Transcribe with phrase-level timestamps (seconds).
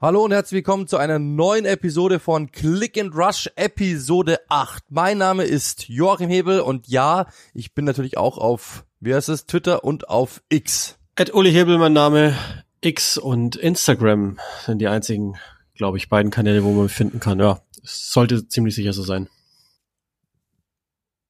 [0.00, 4.84] Hallo und herzlich willkommen zu einer neuen Episode von Click and Rush Episode 8.
[4.90, 9.46] Mein Name ist Joachim Hebel und ja, ich bin natürlich auch auf, wie heißt es,
[9.46, 10.98] Twitter und auf X.
[11.16, 12.36] Ed Uli Hebel, mein Name.
[12.80, 15.36] X und Instagram sind die einzigen,
[15.74, 17.40] glaube ich, beiden Kanäle, wo man finden kann.
[17.40, 19.28] Ja, es sollte ziemlich sicher so sein.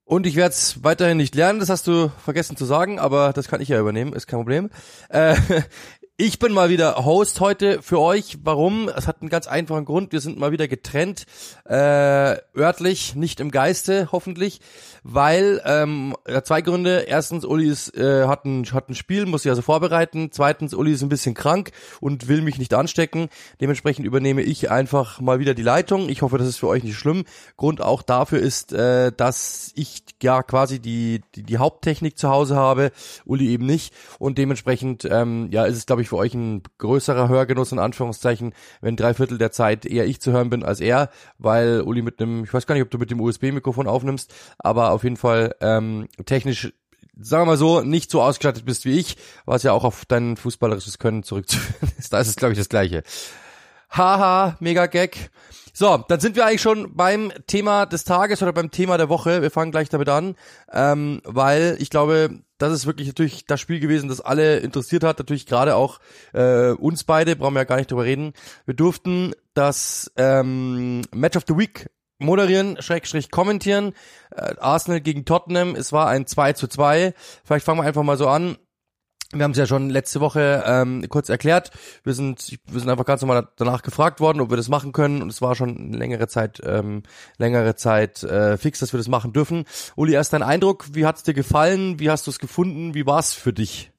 [0.05, 3.47] Und ich werde es weiterhin nicht lernen, das hast du vergessen zu sagen, aber das
[3.47, 4.71] kann ich ja übernehmen, ist kein Problem.
[5.11, 5.37] Äh,
[6.21, 8.39] ich bin mal wieder Host heute für euch.
[8.43, 8.89] Warum?
[8.89, 10.11] Es hat einen ganz einfachen Grund.
[10.11, 11.27] Wir sind mal wieder getrennt,
[11.65, 14.61] äh, örtlich, nicht im Geiste, hoffentlich,
[15.05, 17.05] weil ähm, zwei Gründe.
[17.07, 20.31] Erstens, Uli ist, äh, hat, ein, hat ein Spiel, muss sich also vorbereiten.
[20.33, 23.29] Zweitens, Uli ist ein bisschen krank und will mich nicht anstecken.
[23.61, 26.09] Dementsprechend übernehme ich einfach mal wieder die Leitung.
[26.09, 27.27] Ich hoffe, das ist für euch nicht schlimm.
[27.57, 32.57] Grund auch dafür ist, äh, dass ich ja quasi die, die, die Haupttechnik zu Hause
[32.57, 32.91] habe,
[33.25, 33.95] Uli eben nicht.
[34.19, 38.55] Und dementsprechend ähm, ja, ist es, glaube ich, für euch ein größerer Hörgenuss in Anführungszeichen,
[38.81, 42.21] wenn drei Viertel der Zeit eher ich zu hören bin als er, weil Uli mit
[42.21, 45.55] einem, ich weiß gar nicht, ob du mit dem USB-Mikrofon aufnimmst, aber auf jeden Fall
[45.61, 46.73] ähm, technisch
[47.21, 50.37] sagen wir mal so, nicht so ausgestattet bist wie ich, was ja auch auf dein
[50.37, 52.13] fußballerisches Können zurückzuführen ist.
[52.13, 53.03] Da ist es, glaube ich, das Gleiche.
[53.91, 55.31] Haha, mega Gag.
[55.79, 59.43] So, dann sind wir eigentlich schon beim Thema des Tages oder beim Thema der Woche.
[59.43, 60.35] Wir fangen gleich damit an,
[60.73, 65.21] ähm, weil ich glaube, das ist wirklich natürlich das Spiel gewesen, das alle interessiert hat.
[65.21, 66.01] Natürlich gerade auch
[66.33, 68.33] äh, uns beide, brauchen wir ja gar nicht drüber reden.
[68.67, 73.93] Wir durften das ähm, Match of the Week moderieren, Schrägstrich kommentieren.
[74.35, 77.15] Äh, Arsenal gegen Tottenham, es war ein 2 zu 2.
[77.45, 78.57] Vielleicht fangen wir einfach mal so an.
[79.33, 81.71] Wir haben es ja schon letzte Woche ähm, kurz erklärt.
[82.03, 85.21] Wir sind, wir sind einfach ganz normal danach gefragt worden, ob wir das machen können.
[85.21, 87.03] Und es war schon längere Zeit, ähm,
[87.37, 89.65] längere Zeit äh, fix, dass wir das machen dürfen.
[89.97, 92.01] Uli, erst dein Eindruck, wie hat's dir gefallen?
[92.01, 92.95] Wie hast du es gefunden?
[92.95, 93.91] Wie war's für dich?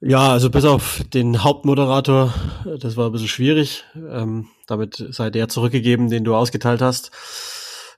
[0.00, 2.34] Ja, also bis auf den Hauptmoderator,
[2.80, 3.84] das war ein bisschen schwierig.
[3.94, 7.10] Ähm, damit sei der zurückgegeben, den du ausgeteilt hast.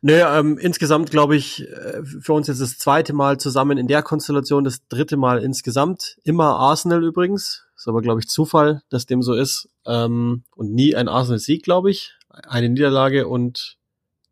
[0.02, 4.02] Nö, ähm, insgesamt glaube ich, äh, für uns jetzt das zweite Mal zusammen in der
[4.02, 6.18] Konstellation, das dritte Mal insgesamt.
[6.22, 7.64] Immer Arsenal übrigens.
[7.76, 9.68] Ist aber, glaube ich, Zufall, dass dem so ist.
[9.84, 12.14] Ähm, und nie ein Arsenal-Sieg, glaube ich.
[12.30, 13.76] Eine Niederlage und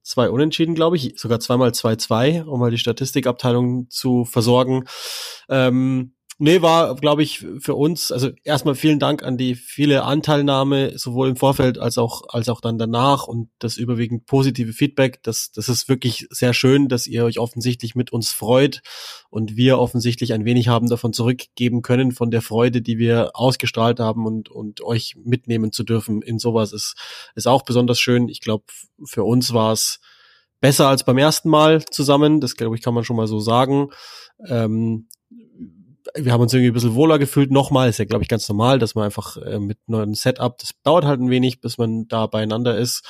[0.03, 1.19] zwei Unentschieden, glaube ich.
[1.19, 4.85] Sogar zweimal 2-2, um mal die Statistikabteilung zu versorgen.
[5.49, 10.99] Ähm, Nee, war, glaube ich, für uns, also erstmal vielen Dank an die viele Anteilnahme,
[10.99, 15.23] sowohl im Vorfeld als auch, als auch dann danach und das überwiegend positive Feedback.
[15.23, 18.83] Das, das ist wirklich sehr schön, dass ihr euch offensichtlich mit uns freut
[19.31, 24.01] und wir offensichtlich ein wenig haben davon zurückgeben können, von der Freude, die wir ausgestrahlt
[24.01, 26.97] haben und, und euch mitnehmen zu dürfen in sowas ist,
[27.37, 28.29] ist auch besonders schön.
[28.29, 28.65] Ich glaube,
[29.05, 30.01] für uns war es
[30.61, 32.41] besser als beim ersten Mal zusammen.
[32.41, 33.91] Das glaube ich, kann man schon mal so sagen.
[34.49, 35.07] Ähm,
[36.15, 37.51] wir haben uns irgendwie ein bisschen wohler gefühlt.
[37.51, 40.71] Nochmal ist ja, glaube ich, ganz normal, dass man einfach äh, mit neuen Setup, das
[40.83, 43.03] dauert halt ein wenig, bis man da beieinander ist.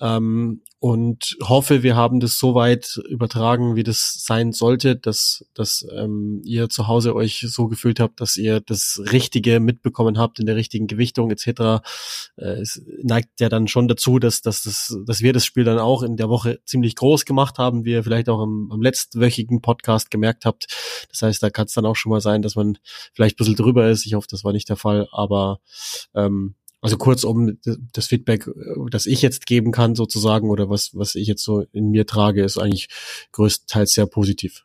[0.00, 5.84] Ähm, und hoffe, wir haben das so weit übertragen, wie das sein sollte, dass, dass
[5.92, 10.46] ähm, ihr zu Hause euch so gefühlt habt, dass ihr das Richtige mitbekommen habt in
[10.46, 11.82] der richtigen Gewichtung etc.
[12.36, 15.80] Äh, es neigt ja dann schon dazu, dass, dass, dass, dass wir das Spiel dann
[15.80, 19.60] auch in der Woche ziemlich groß gemacht haben, wie ihr vielleicht auch am, am letztwöchigen
[19.60, 20.68] Podcast gemerkt habt.
[21.10, 22.78] Das heißt, da kann es dann auch schon mal sein, dass man
[23.14, 24.06] vielleicht ein bisschen drüber ist.
[24.06, 25.58] Ich hoffe, das war nicht der Fall, aber
[26.14, 27.58] ähm, also kurzum,
[27.92, 31.64] das Feedback, äh, das ich jetzt geben kann sozusagen oder was, was ich jetzt so
[31.72, 32.88] in mir trage, ist eigentlich
[33.32, 34.64] größtenteils sehr positiv.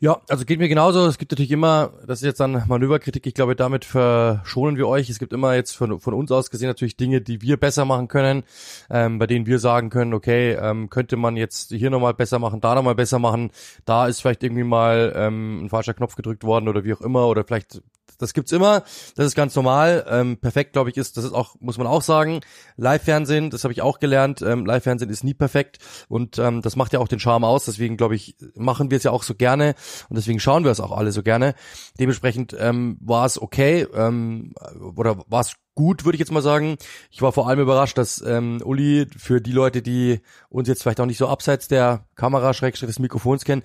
[0.00, 1.06] Ja, also geht mir genauso.
[1.06, 5.08] Es gibt natürlich immer, das ist jetzt dann Manöverkritik, ich glaube, damit verschonen wir euch.
[5.08, 8.08] Es gibt immer jetzt von, von uns aus gesehen natürlich Dinge, die wir besser machen
[8.08, 8.42] können,
[8.90, 12.60] ähm, bei denen wir sagen können, okay, ähm, könnte man jetzt hier nochmal besser machen,
[12.60, 13.50] da nochmal besser machen,
[13.86, 17.26] da ist vielleicht irgendwie mal ähm, ein falscher Knopf gedrückt worden oder wie auch immer,
[17.28, 17.80] oder vielleicht
[18.24, 18.82] das gibt's immer,
[19.16, 20.06] das ist ganz normal.
[20.08, 22.40] Ähm, perfekt, glaube ich, ist, das ist auch, muss man auch sagen,
[22.76, 24.42] Live-Fernsehen, das habe ich auch gelernt.
[24.42, 25.78] Ähm, Live-Fernsehen ist nie perfekt
[26.08, 27.66] und ähm, das macht ja auch den Charme aus.
[27.66, 29.74] Deswegen glaube ich, machen wir es ja auch so gerne
[30.08, 31.54] und deswegen schauen wir es auch alle so gerne.
[32.00, 34.54] Dementsprechend ähm, war es okay ähm,
[34.96, 36.76] oder war es gut, würde ich jetzt mal sagen.
[37.10, 41.00] Ich war vor allem überrascht, dass ähm, Uli für die Leute, die uns jetzt vielleicht
[41.00, 43.62] auch nicht so abseits der Kamera, des Mikrofons kennen,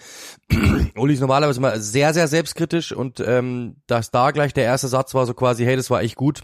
[0.95, 5.13] Uli ist normalerweise mal sehr, sehr selbstkritisch und ähm, dass da gleich der erste Satz
[5.13, 6.41] war so quasi, hey, das war echt gut.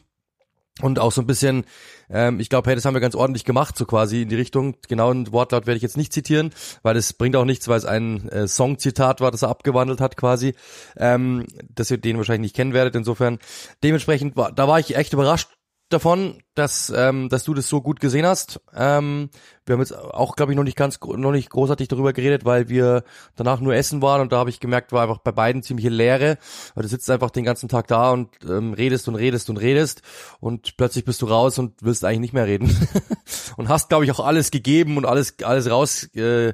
[0.82, 1.64] und auch so ein bisschen,
[2.10, 4.76] ähm, ich glaube, hey, das haben wir ganz ordentlich gemacht, so quasi in die Richtung.
[4.90, 6.52] Genau ein Wortlaut werde ich jetzt nicht zitieren,
[6.84, 10.18] weil es bringt auch nichts, weil es ein äh, Songzitat war, das er abgewandelt hat
[10.18, 10.54] quasi,
[10.98, 12.96] ähm, dass ihr den wahrscheinlich nicht kennen werdet.
[12.96, 13.40] Insofern,
[13.84, 15.55] dementsprechend, war, da war ich echt überrascht,
[15.90, 18.60] davon, dass, ähm, dass du das so gut gesehen hast.
[18.74, 19.30] Ähm,
[19.66, 22.70] wir haben jetzt auch, glaube ich, noch nicht ganz, noch nicht großartig darüber geredet, weil
[22.70, 23.04] wir
[23.36, 26.38] danach nur essen waren und da habe ich gemerkt, war einfach bei beiden ziemliche Leere.
[26.74, 30.02] Weil du sitzt einfach den ganzen Tag da und ähm, redest und redest und redest
[30.40, 32.76] und plötzlich bist du raus und willst eigentlich nicht mehr reden.
[33.58, 36.54] und hast, glaube ich, auch alles gegeben und alles, alles raus äh,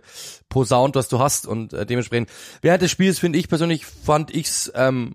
[0.49, 1.47] posaunt, was du hast.
[1.47, 2.29] Und äh, dementsprechend,
[2.61, 5.13] während des Spiels, finde ich persönlich, fand ich's ähm,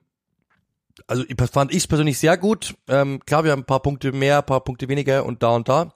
[1.06, 2.74] also fand ich persönlich sehr gut.
[2.88, 5.68] Ähm, klar, wir haben ein paar Punkte mehr, ein paar Punkte weniger und da und
[5.68, 5.92] da.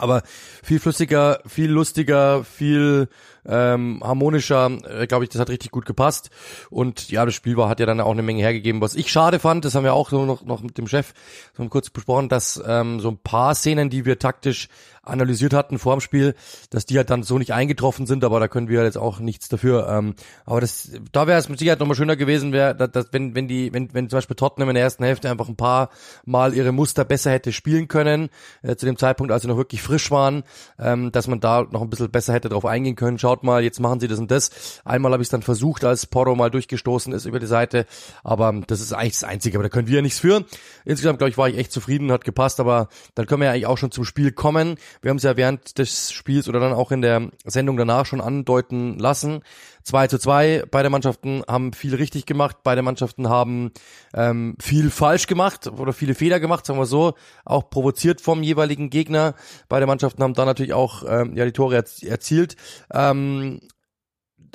[0.00, 0.22] Aber
[0.62, 3.08] viel flüssiger, viel lustiger, viel
[3.46, 6.30] ähm, harmonischer, äh, glaube ich, das hat richtig gut gepasst.
[6.70, 8.80] Und ja, das Spiel war, hat ja dann auch eine Menge hergegeben.
[8.80, 11.12] Was ich schade fand, das haben wir auch so noch, noch mit dem Chef
[11.54, 14.68] so kurz besprochen, dass ähm, so ein paar Szenen, die wir taktisch
[15.02, 16.34] analysiert hatten vor dem Spiel,
[16.68, 19.48] dass die halt dann so nicht eingetroffen sind, aber da können wir jetzt auch nichts
[19.48, 19.88] dafür.
[19.88, 20.14] Ähm,
[20.44, 23.48] aber das, da wäre es mit Sicherheit nochmal schöner gewesen, wäre, dass, dass, wenn, wenn
[23.48, 25.90] die, wenn, wenn zum Beispiel Tottenham in der ersten Hälfte einfach ein paar
[26.24, 28.28] Mal ihre Muster besser hätte spielen können,
[28.62, 30.42] äh, zu dem Zeitpunkt, als sie noch wirklich frisch waren,
[30.78, 33.18] ähm, dass man da noch ein bisschen besser hätte drauf eingehen können.
[33.18, 34.80] Schaut mal, jetzt machen sie das und das.
[34.84, 37.86] Einmal habe ich es dann versucht, als Porro mal durchgestoßen ist über die Seite,
[38.22, 40.44] aber das ist eigentlich das Einzige, aber da können wir ja nichts für.
[40.84, 43.66] Insgesamt, glaube ich, war ich echt zufrieden, hat gepasst, aber dann können wir ja eigentlich
[43.66, 44.76] auch schon zum Spiel kommen.
[45.02, 48.20] Wir haben es ja während des Spiels oder dann auch in der Sendung danach schon
[48.20, 49.42] andeuten lassen.
[49.84, 53.72] 2 zu 2, beide Mannschaften haben viel richtig gemacht, beide Mannschaften haben
[54.14, 57.14] ähm, viel falsch gemacht oder viele Fehler gemacht, sagen wir so,
[57.44, 59.34] auch provoziert vom jeweiligen Gegner.
[59.68, 62.56] Beide Mannschaften haben da natürlich auch ähm, ja die Tore erzielt.
[62.92, 63.60] Ähm,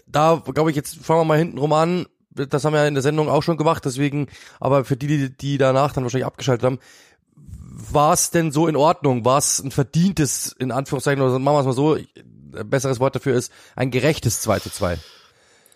[0.08, 2.06] da glaube ich, jetzt fangen wir mal hinten rum an.
[2.30, 4.28] Das haben wir in der Sendung auch schon gemacht, deswegen,
[4.60, 6.80] aber für die, die, die danach dann wahrscheinlich abgeschaltet haben,
[7.38, 9.26] war es denn so in Ordnung?
[9.26, 13.16] War es ein verdientes, in Anführungszeichen, oder machen wir es mal so, ein besseres Wort
[13.16, 14.98] dafür ist, ein gerechtes 2 zu 2?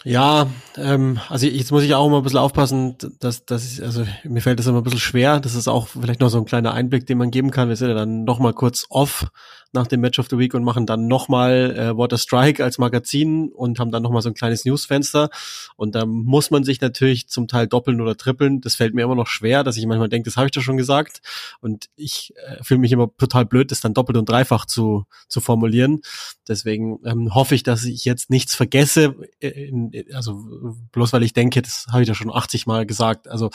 [0.06, 0.48] Ja,
[0.78, 4.42] ähm, also jetzt muss ich auch mal ein bisschen aufpassen, dass, dass ich, also mir
[4.42, 5.42] fällt das immer ein bisschen schwer.
[5.42, 7.68] Das ist auch vielleicht noch so ein kleiner Einblick, den man geben kann.
[7.68, 9.28] Wir sind ja dann nochmal kurz off
[9.72, 13.50] nach dem Match of the Week und machen dann nochmal äh, Water Strike als Magazin
[13.50, 15.30] und haben dann nochmal so ein kleines Newsfenster.
[15.76, 18.62] Und da muss man sich natürlich zum Teil doppeln oder trippeln.
[18.62, 20.78] Das fällt mir immer noch schwer, dass ich manchmal denke, das habe ich doch schon
[20.78, 21.22] gesagt.
[21.62, 25.40] Und ich äh, fühle mich immer total blöd, das dann doppelt und dreifach zu, zu
[25.40, 26.02] formulieren.
[26.48, 29.16] Deswegen ähm, hoffe ich, dass ich jetzt nichts vergesse.
[29.40, 33.28] In, also bloß weil ich denke, das habe ich ja schon 80 Mal gesagt.
[33.28, 33.52] Also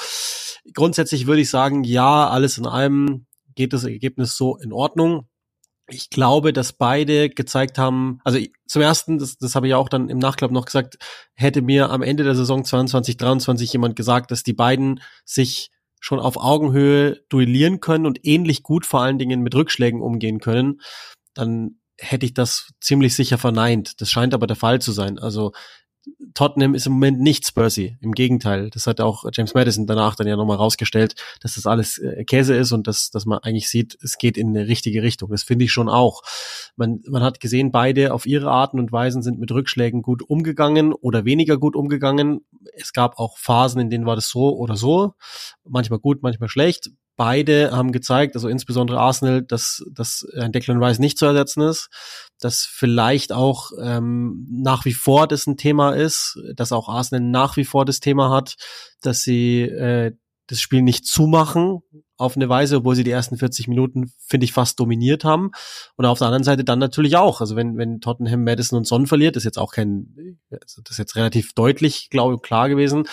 [0.75, 3.27] grundsätzlich würde ich sagen, ja, alles in allem
[3.57, 5.27] geht das Ergebnis so in Ordnung
[5.89, 10.09] ich glaube, dass beide gezeigt haben, also zum ersten, das, das habe ich auch dann
[10.09, 10.99] im Nachklapp noch gesagt,
[11.35, 15.71] hätte mir am Ende der Saison 22, 23 jemand gesagt, dass die beiden sich
[16.01, 20.81] schon auf Augenhöhe duellieren können und ähnlich gut vor allen Dingen mit Rückschlägen umgehen können,
[21.35, 24.01] dann hätte ich das ziemlich sicher verneint.
[24.01, 25.19] Das scheint aber der Fall zu sein.
[25.19, 25.53] Also
[26.35, 27.97] Tottenham ist im Moment nicht Spursy.
[28.01, 28.71] Im Gegenteil.
[28.71, 32.55] Das hat auch James Madison danach dann ja nochmal rausgestellt, dass das alles äh, Käse
[32.55, 35.31] ist und dass, dass man eigentlich sieht, es geht in eine richtige Richtung.
[35.31, 36.23] Das finde ich schon auch.
[36.77, 40.93] Man, man hat gesehen, beide auf ihre Arten und Weisen sind mit Rückschlägen gut umgegangen
[40.93, 42.45] oder weniger gut umgegangen.
[42.75, 45.15] Es gab auch Phasen, in denen war das so oder so.
[45.65, 50.99] Manchmal gut, manchmal schlecht beide haben gezeigt, also insbesondere Arsenal, dass, dass ein Declan Rice
[50.99, 51.89] nicht zu ersetzen ist,
[52.41, 57.57] dass vielleicht auch ähm, nach wie vor das ein Thema ist, dass auch Arsenal nach
[57.57, 58.57] wie vor das Thema hat,
[59.01, 60.13] dass sie äh,
[60.47, 61.81] das Spiel nicht zumachen
[62.17, 65.51] auf eine Weise, obwohl sie die ersten 40 Minuten, finde ich, fast dominiert haben.
[65.97, 67.41] Und auf der anderen Seite dann natürlich auch.
[67.41, 70.99] Also wenn, wenn Tottenham Madison und Son verliert, ist jetzt auch kein, also das ist
[70.99, 73.09] jetzt relativ deutlich, glaube ich, klar gewesen,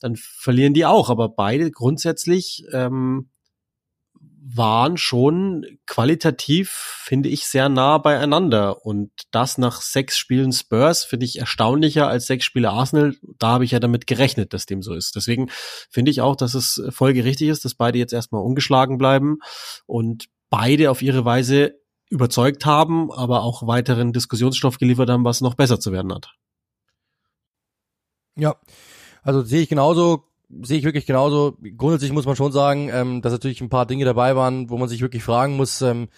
[0.00, 1.10] dann verlieren die auch.
[1.10, 3.30] Aber beide grundsätzlich ähm,
[4.42, 8.84] waren schon qualitativ, finde ich, sehr nah beieinander.
[8.86, 13.14] Und das nach sechs Spielen Spurs finde ich erstaunlicher als sechs Spiele Arsenal.
[13.38, 15.14] Da habe ich ja damit gerechnet, dass dem so ist.
[15.14, 15.50] Deswegen
[15.90, 19.38] finde ich auch, dass es folgerichtig ist, dass beide jetzt erstmal ungeschlagen bleiben
[19.86, 21.78] und beide auf ihre Weise
[22.08, 26.32] überzeugt haben, aber auch weiteren Diskussionsstoff geliefert haben, was noch besser zu werden hat.
[28.36, 28.56] Ja,
[29.22, 30.29] also sehe ich genauso
[30.62, 31.56] sehe ich wirklich genauso.
[31.76, 34.88] Grundsätzlich muss man schon sagen, ähm, dass natürlich ein paar Dinge dabei waren, wo man
[34.88, 35.80] sich wirklich fragen muss.
[35.82, 36.08] Ähm,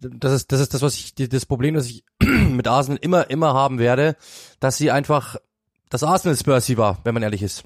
[0.00, 3.54] das ist das ist das, was ich das Problem, das ich mit Arsenal immer immer
[3.54, 4.16] haben werde,
[4.60, 5.36] dass sie einfach
[5.90, 7.64] das Arsenal Spursy war, wenn man ehrlich ist.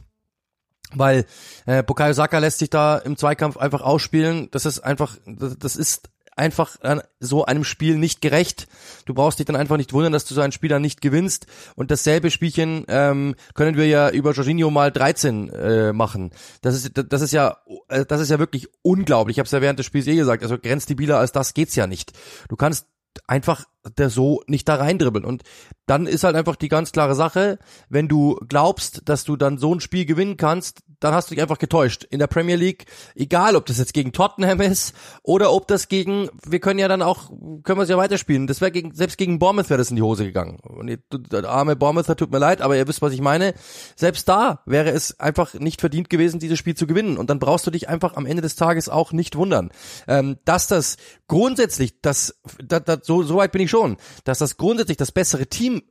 [0.94, 1.26] Weil
[1.66, 4.48] äh, Bukayo Saka lässt sich da im Zweikampf einfach ausspielen.
[4.50, 6.76] Das ist einfach, das, das ist einfach
[7.18, 8.68] so einem Spiel nicht gerecht.
[9.06, 11.46] Du brauchst dich dann einfach nicht wundern, dass du so ein Spiel dann nicht gewinnst.
[11.74, 16.30] Und dasselbe Spielchen ähm, können wir ja über Jorginho mal 13 äh, machen.
[16.60, 17.56] Das ist das ist ja
[17.88, 19.36] äh, das ist ja wirklich unglaublich.
[19.36, 20.42] Ich habe es ja während des Spiels eh gesagt.
[20.42, 22.12] Also grenzdebiler als das geht's ja nicht.
[22.48, 22.86] Du kannst
[23.26, 23.64] einfach
[23.96, 25.24] der so nicht da reindribbeln.
[25.24, 25.42] Und
[25.86, 29.74] dann ist halt einfach die ganz klare Sache, wenn du glaubst, dass du dann so
[29.74, 32.04] ein Spiel gewinnen kannst, dann hast du dich einfach getäuscht.
[32.04, 36.28] In der Premier League, egal ob das jetzt gegen Tottenham ist oder ob das gegen,
[36.44, 37.28] wir können ja dann auch,
[37.62, 38.46] können wir es ja weiterspielen.
[38.46, 40.58] Das wäre gegen, selbst gegen Bournemouth wäre das in die Hose gegangen.
[40.60, 43.54] Und der arme Bournemouth, tut mir leid, aber ihr wisst, was ich meine.
[43.94, 47.18] Selbst da wäre es einfach nicht verdient gewesen, dieses Spiel zu gewinnen.
[47.18, 49.70] Und dann brauchst du dich einfach am Ende des Tages auch nicht wundern.
[50.08, 50.96] Ähm, dass das
[51.28, 55.46] grundsätzlich, das, das, das so, so weit bin ich schon, dass das grundsätzlich das bessere
[55.46, 55.82] Team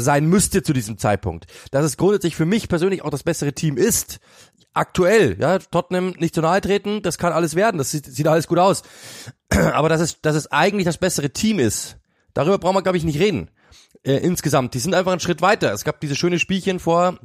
[0.00, 1.46] sein müsste zu diesem Zeitpunkt.
[1.70, 4.20] Dass es grundsätzlich für mich persönlich auch das bessere Team ist.
[4.72, 8.46] Aktuell, ja, Tottenham nicht zu nahe treten, das kann alles werden, das sieht, sieht alles
[8.46, 8.82] gut aus.
[9.50, 11.98] Aber dass es, dass es eigentlich das bessere Team ist,
[12.34, 13.50] darüber brauchen wir, glaube ich, nicht reden.
[14.02, 14.74] Äh, insgesamt.
[14.74, 15.72] Die sind einfach einen Schritt weiter.
[15.72, 17.18] Es gab diese schöne Spielchen vor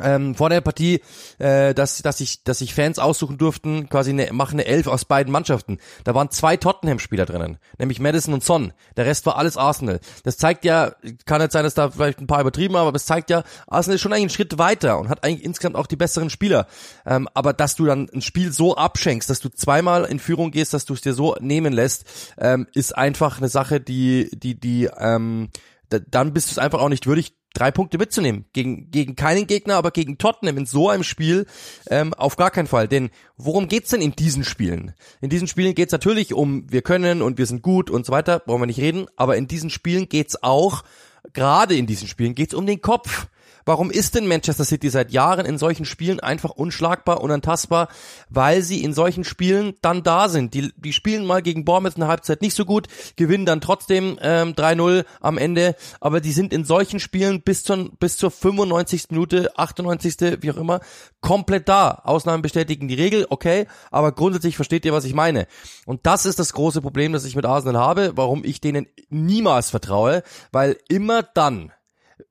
[0.00, 1.02] ähm, vor der Partie,
[1.38, 5.04] äh, dass, dass, ich, dass sich Fans aussuchen durften, quasi eine, machen eine Elf aus
[5.04, 5.78] beiden Mannschaften.
[6.04, 8.72] Da waren zwei Tottenham-Spieler drinnen, nämlich Madison und Son.
[8.96, 10.00] Der Rest war alles Arsenal.
[10.24, 10.92] Das zeigt ja,
[11.26, 13.96] kann jetzt sein, dass da vielleicht ein paar übertrieben haben, aber es zeigt ja, Arsenal
[13.96, 16.66] ist schon eigentlich einen Schritt weiter und hat eigentlich insgesamt auch die besseren Spieler.
[17.04, 20.72] Ähm, aber dass du dann ein Spiel so abschenkst, dass du zweimal in Führung gehst,
[20.72, 22.04] dass du es dir so nehmen lässt,
[22.38, 25.50] ähm, ist einfach eine Sache, die, die, die, ähm,
[25.90, 28.46] dann bist du es einfach auch nicht würdig, drei Punkte mitzunehmen.
[28.52, 31.46] Gegen, gegen keinen Gegner, aber gegen Tottenham in so einem Spiel
[31.90, 32.88] ähm, auf gar keinen Fall.
[32.88, 34.94] Denn worum geht's denn in diesen Spielen?
[35.20, 38.38] In diesen Spielen geht's natürlich um, wir können und wir sind gut und so weiter,
[38.40, 40.84] brauchen wir nicht reden, aber in diesen Spielen geht's auch,
[41.32, 43.28] gerade in diesen Spielen geht's um den Kopf.
[43.64, 47.88] Warum ist denn Manchester City seit Jahren in solchen Spielen einfach unschlagbar, unantastbar?
[48.28, 50.54] Weil sie in solchen Spielen dann da sind.
[50.54, 54.18] Die, die spielen mal gegen Bournemouth in der Halbzeit nicht so gut, gewinnen dann trotzdem
[54.20, 59.06] ähm, 3-0 am Ende, aber die sind in solchen Spielen bis, zur bis zur 95.
[59.10, 60.42] Minute, 98.
[60.42, 60.80] wie auch immer,
[61.20, 62.02] komplett da.
[62.04, 65.46] Ausnahmen bestätigen die Regel, okay, aber grundsätzlich versteht ihr, was ich meine.
[65.86, 69.70] Und das ist das große Problem, das ich mit Arsenal habe, warum ich denen niemals
[69.70, 71.72] vertraue, weil immer dann,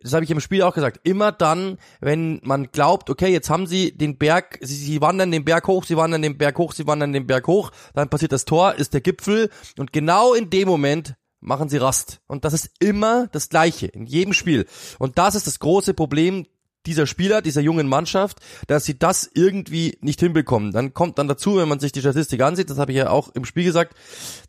[0.01, 3.67] das habe ich im Spiel auch gesagt, immer dann, wenn man glaubt, okay, jetzt haben
[3.67, 6.87] sie den Berg, sie, sie wandern den Berg hoch, sie wandern den Berg hoch, sie
[6.87, 10.67] wandern den Berg hoch, dann passiert das Tor, ist der Gipfel und genau in dem
[10.67, 12.21] Moment machen sie Rast.
[12.27, 14.67] Und das ist immer das Gleiche, in jedem Spiel.
[14.99, 16.45] Und das ist das große Problem
[16.85, 20.71] dieser Spieler, dieser jungen Mannschaft, dass sie das irgendwie nicht hinbekommen.
[20.71, 23.29] Dann kommt dann dazu, wenn man sich die Statistik ansieht, das habe ich ja auch
[23.29, 23.95] im Spiel gesagt,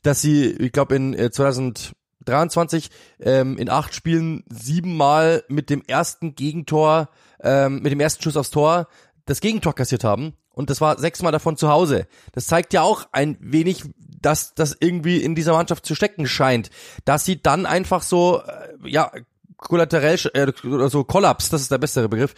[0.03, 5.83] dass sie, ich glaube in 2000 äh, 23 ähm, in acht Spielen siebenmal mit dem
[5.87, 7.09] ersten Gegentor,
[7.41, 8.89] ähm, mit dem ersten Schuss aufs Tor
[9.27, 10.35] das Gegentor kassiert haben.
[10.51, 12.07] Und das war sechsmal davon zu Hause.
[12.33, 16.71] Das zeigt ja auch ein wenig, dass das irgendwie in dieser Mannschaft zu stecken scheint.
[17.05, 19.11] Dass sie dann einfach so, äh, ja,
[19.57, 20.53] kollaterell, äh,
[20.89, 22.35] so Kollaps, das ist der bessere Begriff,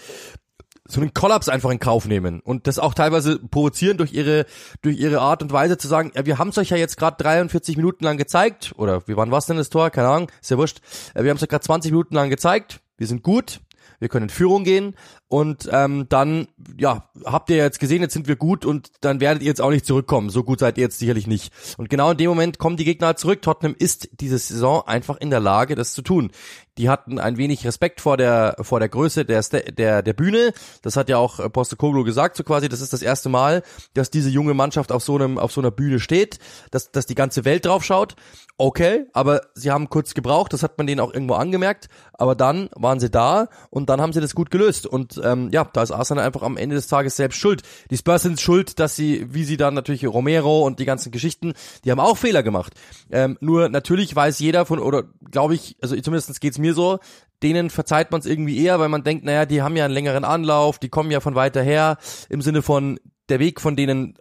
[0.87, 4.45] so einen Kollaps einfach in Kauf nehmen und das auch teilweise provozieren durch ihre
[4.83, 7.17] durch ihre Art und Weise zu sagen, ja, wir haben es euch ja jetzt gerade
[7.23, 9.91] 43 Minuten lang gezeigt oder wie wann war denn das Tor?
[9.91, 10.81] Keine Ahnung, ist ja wurscht.
[11.15, 12.81] Äh, wir haben es euch gerade 20 Minuten lang gezeigt.
[12.99, 13.61] Wir sind gut,
[14.05, 14.95] wir können in Führung gehen
[15.29, 16.47] und ähm, dann,
[16.79, 19.71] ja, habt ihr jetzt gesehen, jetzt sind wir gut und dann werdet ihr jetzt auch
[19.71, 20.31] nicht zurückkommen.
[20.31, 21.53] So gut seid ihr jetzt sicherlich nicht.
[21.77, 23.43] Und genau in dem Moment kommen die Gegner zurück.
[23.43, 26.31] Tottenham ist diese Saison einfach in der Lage, das zu tun.
[26.77, 30.53] Die hatten ein wenig Respekt vor der vor der Größe der der der Bühne.
[30.83, 32.69] Das hat ja auch Postecoglou gesagt, so quasi.
[32.69, 33.63] Das ist das erste Mal,
[33.95, 36.39] dass diese junge Mannschaft auf so einem auf so einer Bühne steht,
[36.71, 38.15] dass dass die ganze Welt drauf schaut.
[38.57, 40.53] Okay, aber sie haben kurz gebraucht.
[40.53, 41.89] Das hat man denen auch irgendwo angemerkt.
[42.13, 44.87] Aber dann waren sie da und dann haben sie das gut gelöst.
[44.87, 47.63] Und ähm, ja, da ist Arsenal einfach am Ende des Tages selbst schuld.
[47.91, 51.55] Die Spurs sind schuld, dass sie, wie sie dann natürlich Romero und die ganzen Geschichten,
[51.85, 52.75] die haben auch Fehler gemacht.
[53.11, 56.99] Ähm, nur natürlich weiß jeder von, oder glaube ich, also zumindest geht's mir so,
[57.43, 60.25] denen verzeiht man es irgendwie eher, weil man denkt, naja, die haben ja einen längeren
[60.25, 61.99] Anlauf, die kommen ja von weiter her,
[62.29, 62.99] im Sinne von,
[63.29, 64.15] der Weg von denen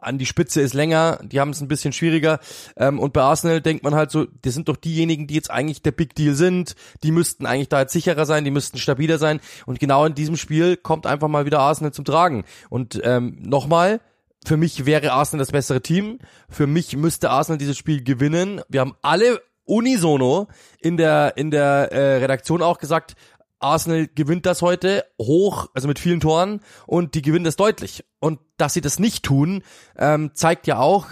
[0.00, 2.40] an die Spitze ist länger, die haben es ein bisschen schwieriger.
[2.76, 5.82] Ähm, und bei Arsenal denkt man halt so, das sind doch diejenigen, die jetzt eigentlich
[5.82, 9.40] der Big Deal sind, die müssten eigentlich da jetzt sicherer sein, die müssten stabiler sein.
[9.66, 12.44] Und genau in diesem Spiel kommt einfach mal wieder Arsenal zum Tragen.
[12.70, 14.00] Und ähm, nochmal,
[14.44, 16.18] für mich wäre Arsenal das bessere Team.
[16.48, 18.60] Für mich müsste Arsenal dieses Spiel gewinnen.
[18.68, 20.48] Wir haben alle unisono
[20.80, 23.14] in der in der äh, Redaktion auch gesagt,
[23.60, 28.04] Arsenal gewinnt das heute hoch, also mit vielen Toren und die gewinnen das deutlich.
[28.20, 29.62] Und dass sie das nicht tun,
[29.96, 31.06] ähm, zeigt ja auch,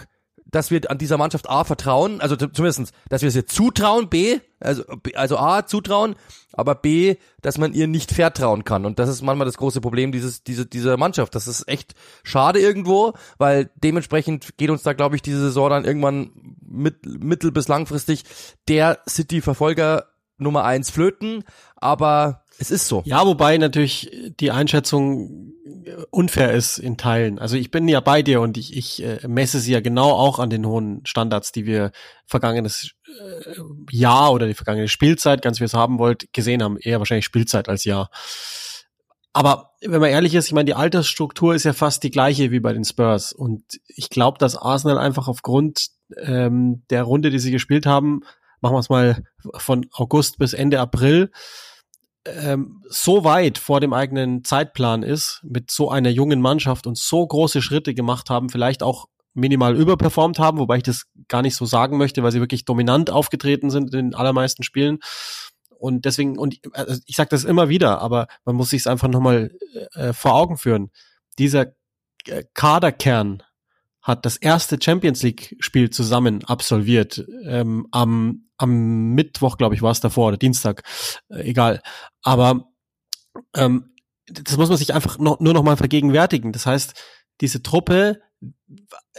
[0.48, 4.84] dass wir an dieser Mannschaft A vertrauen, also zumindestens, dass wir ihr zutrauen, B, also,
[5.14, 6.14] also A, zutrauen,
[6.52, 8.86] aber B, dass man ihr nicht vertrauen kann.
[8.86, 11.34] Und das ist manchmal das große Problem dieses, diese, dieser Mannschaft.
[11.34, 15.84] Das ist echt schade irgendwo, weil dementsprechend geht uns da, glaube ich, diese Saison dann
[15.84, 16.30] irgendwann
[16.64, 18.22] mit, mittel- bis langfristig
[18.68, 20.06] der City-Verfolger
[20.38, 21.44] Nummer eins flöten,
[21.76, 23.02] aber es ist so.
[23.04, 25.52] Ja, wobei natürlich die Einschätzung
[26.10, 27.38] unfair ist in Teilen.
[27.38, 30.38] Also ich bin ja bei dir und ich, ich äh, messe sie ja genau auch
[30.38, 31.92] an den hohen Standards, die wir
[32.26, 36.78] vergangenes äh, Jahr oder die vergangene Spielzeit, ganz wie ihr es haben wollt, gesehen haben.
[36.78, 38.10] Eher wahrscheinlich Spielzeit als Jahr.
[39.32, 42.60] Aber wenn man ehrlich ist, ich meine, die Altersstruktur ist ja fast die gleiche wie
[42.60, 43.32] bei den Spurs.
[43.32, 48.22] Und ich glaube, dass Arsenal einfach aufgrund ähm, der Runde, die sie gespielt haben,
[48.60, 49.22] machen wir es mal
[49.56, 51.30] von August bis Ende April,
[52.26, 57.26] ähm, so weit vor dem eigenen Zeitplan ist, mit so einer jungen Mannschaft und so
[57.26, 61.66] große Schritte gemacht haben, vielleicht auch minimal überperformt haben, wobei ich das gar nicht so
[61.66, 64.98] sagen möchte, weil sie wirklich dominant aufgetreten sind in den allermeisten Spielen.
[65.78, 69.08] Und deswegen, und also ich sage das immer wieder, aber man muss sich es einfach
[69.08, 69.52] nochmal
[69.92, 70.90] äh, vor Augen führen.
[71.38, 71.66] Dieser
[72.26, 73.42] äh, Kaderkern
[74.06, 77.24] hat das erste Champions League Spiel zusammen absolviert.
[77.44, 80.84] Ähm, am, am Mittwoch, glaube ich, war es davor oder Dienstag,
[81.28, 81.82] äh, egal.
[82.22, 82.70] Aber
[83.54, 83.96] ähm,
[84.26, 86.52] das muss man sich einfach noch, nur noch mal vergegenwärtigen.
[86.52, 86.94] Das heißt,
[87.40, 88.20] diese Truppe,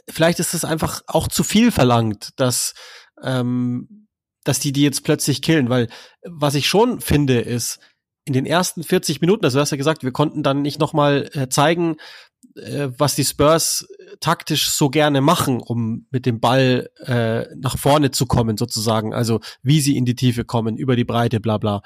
[0.09, 2.73] vielleicht ist es einfach auch zu viel verlangt, dass
[3.21, 4.07] ähm,
[4.45, 5.89] dass die die jetzt plötzlich killen, weil
[6.23, 7.79] was ich schon finde ist,
[8.23, 11.29] in den ersten 40 Minuten, also du hast ja gesagt, wir konnten dann nicht nochmal
[11.33, 11.97] äh, zeigen,
[12.57, 13.87] äh, was die Spurs
[14.19, 19.13] taktisch so gerne machen, um mit dem Ball äh, nach vorne zu kommen, sozusagen.
[19.13, 21.81] Also wie sie in die Tiefe kommen, über die Breite, bla bla.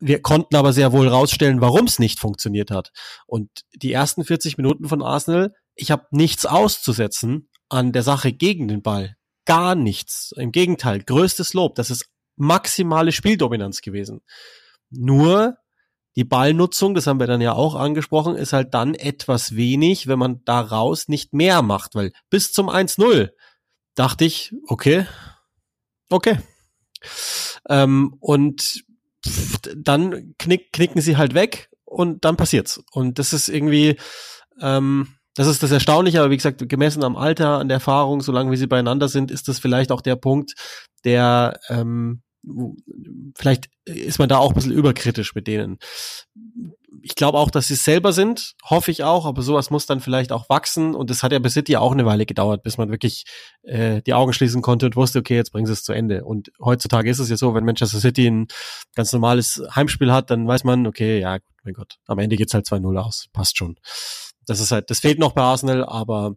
[0.00, 2.92] Wir konnten aber sehr wohl rausstellen, warum es nicht funktioniert hat.
[3.26, 8.68] Und die ersten 40 Minuten von Arsenal, ich habe nichts auszusetzen an der Sache gegen
[8.68, 9.16] den Ball.
[9.44, 10.32] Gar nichts.
[10.36, 11.74] Im Gegenteil, größtes Lob.
[11.74, 14.20] Das ist maximale Spieldominanz gewesen.
[14.90, 15.56] Nur
[16.18, 20.18] die Ballnutzung, das haben wir dann ja auch angesprochen, ist halt dann etwas wenig, wenn
[20.18, 23.30] man daraus nicht mehr macht, weil bis zum 1-0
[23.94, 25.06] dachte ich, okay,
[26.10, 26.38] okay.
[27.68, 28.82] Ähm, und
[29.76, 32.82] dann knick, knicken sie halt weg und dann passiert's.
[32.90, 33.96] Und das ist irgendwie,
[34.60, 38.50] ähm, das ist das Erstaunliche, aber wie gesagt, gemessen am Alter, an der Erfahrung, solange
[38.50, 40.54] wie sie beieinander sind, ist das vielleicht auch der Punkt,
[41.04, 42.22] der ähm,
[43.36, 45.78] vielleicht ist man da auch ein bisschen überkritisch mit denen.
[47.02, 50.00] Ich glaube auch, dass sie es selber sind, hoffe ich auch, aber sowas muss dann
[50.00, 52.90] vielleicht auch wachsen und es hat ja bis City auch eine Weile gedauert, bis man
[52.90, 53.24] wirklich
[53.62, 56.24] äh, die Augen schließen konnte und wusste, okay, jetzt bringen sie es zu Ende.
[56.24, 58.46] Und heutzutage ist es ja so, wenn Manchester City ein
[58.94, 62.66] ganz normales Heimspiel hat, dann weiß man, okay, ja, mein Gott, am Ende geht's halt
[62.66, 63.76] 2-0 aus, passt schon.
[64.46, 66.36] Das ist halt, das fehlt noch bei Arsenal, aber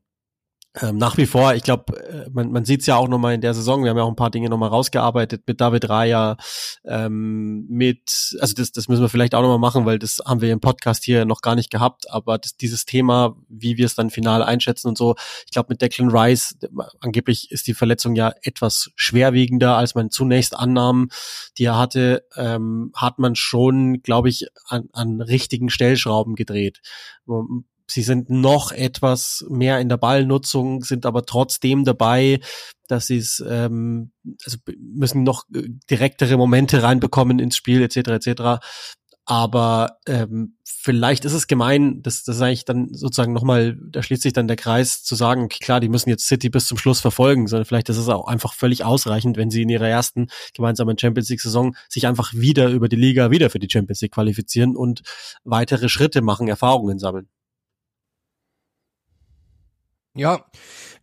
[0.79, 3.41] ähm, nach wie vor, ich glaube, äh, man, man sieht es ja auch nochmal in
[3.41, 6.37] der Saison, wir haben ja auch ein paar Dinge nochmal rausgearbeitet mit David Raya,
[6.85, 10.53] ähm, mit, also das, das müssen wir vielleicht auch nochmal machen, weil das haben wir
[10.53, 14.09] im Podcast hier noch gar nicht gehabt, aber das, dieses Thema, wie wir es dann
[14.09, 16.55] final einschätzen und so, ich glaube mit Declan Rice,
[17.01, 21.09] angeblich ist die Verletzung ja etwas schwerwiegender, als man zunächst annahm,
[21.57, 26.79] die er hatte, ähm, hat man schon, glaube ich, an, an richtigen Stellschrauben gedreht
[27.91, 32.39] Sie sind noch etwas mehr in der Ballnutzung, sind aber trotzdem dabei,
[32.87, 34.11] dass sie es ähm,
[34.45, 37.97] also müssen noch äh, direktere Momente reinbekommen ins Spiel etc.
[38.09, 38.59] etc.
[39.25, 44.33] Aber ähm, vielleicht ist es gemein, das, das eigentlich dann sozusagen nochmal, da schließt sich
[44.33, 47.65] dann der Kreis zu sagen, klar, die müssen jetzt City bis zum Schluss verfolgen, sondern
[47.65, 51.39] vielleicht ist es auch einfach völlig ausreichend, wenn sie in ihrer ersten gemeinsamen Champions League
[51.39, 55.01] Saison sich einfach wieder über die Liga wieder für die Champions League qualifizieren und
[55.43, 57.29] weitere Schritte machen, Erfahrungen sammeln.
[60.13, 60.45] Ja,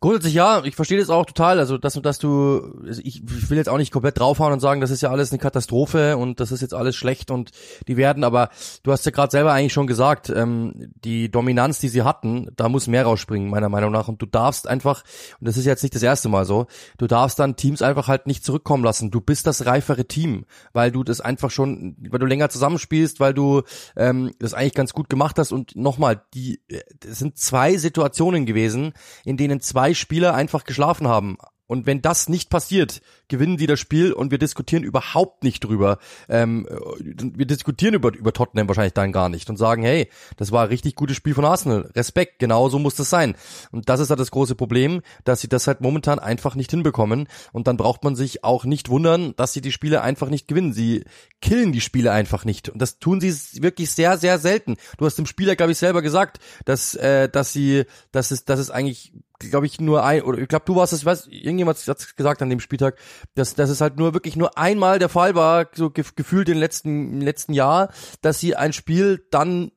[0.01, 1.59] grundsätzlich ja, ich verstehe das auch total.
[1.59, 4.81] Also, dass, dass du, also ich, ich will jetzt auch nicht komplett draufhauen und sagen,
[4.81, 7.51] das ist ja alles eine Katastrophe und das ist jetzt alles schlecht und
[7.87, 8.51] die werden, aber
[8.83, 12.69] du hast ja gerade selber eigentlich schon gesagt, ähm, die Dominanz, die sie hatten, da
[12.69, 14.09] muss mehr rausspringen, meiner Meinung nach.
[14.09, 15.03] Und du darfst einfach,
[15.41, 18.27] und das ist jetzt nicht das erste Mal so, du darfst dann Teams einfach halt
[18.27, 19.11] nicht zurückkommen lassen.
[19.11, 23.35] Du bist das reifere Team, weil du das einfach schon, weil du länger zusammenspielst, weil
[23.35, 23.63] du
[23.97, 25.53] ähm, das eigentlich ganz gut gemacht hast.
[25.53, 26.61] Und nochmal, die,
[27.01, 28.93] das sind zwei Situationen gewesen,
[29.25, 31.39] in denen zwei Spieler einfach geschlafen haben.
[31.69, 35.99] Und wenn das nicht passiert, gewinnen die das Spiel und wir diskutieren überhaupt nicht drüber.
[36.31, 36.67] Ähm,
[36.99, 40.69] wir diskutieren über, über Tottenham wahrscheinlich dann gar nicht und sagen, hey, das war ein
[40.69, 41.91] richtig gutes Spiel von Arsenal.
[41.95, 43.37] Respekt, genau so muss das sein.
[43.71, 47.29] Und das ist halt das große Problem, dass sie das halt momentan einfach nicht hinbekommen.
[47.53, 50.73] Und dann braucht man sich auch nicht wundern, dass sie die Spiele einfach nicht gewinnen.
[50.73, 51.05] Sie
[51.43, 52.71] killen die Spiele einfach nicht.
[52.71, 53.31] Und das tun sie
[53.63, 54.77] wirklich sehr, sehr selten.
[54.97, 58.59] Du hast dem Spieler, glaube ich, selber gesagt, dass, äh, dass sie, dass es, dass
[58.59, 62.17] es eigentlich glaube ich, nur ein, oder ich glaube, du warst es, weiß, irgendjemand hat
[62.17, 62.99] gesagt an dem Spieltag,
[63.35, 67.15] dass, dass es halt nur wirklich nur einmal der Fall war, so gefühlt im letzten,
[67.15, 69.71] im letzten Jahr, dass sie ein Spiel dann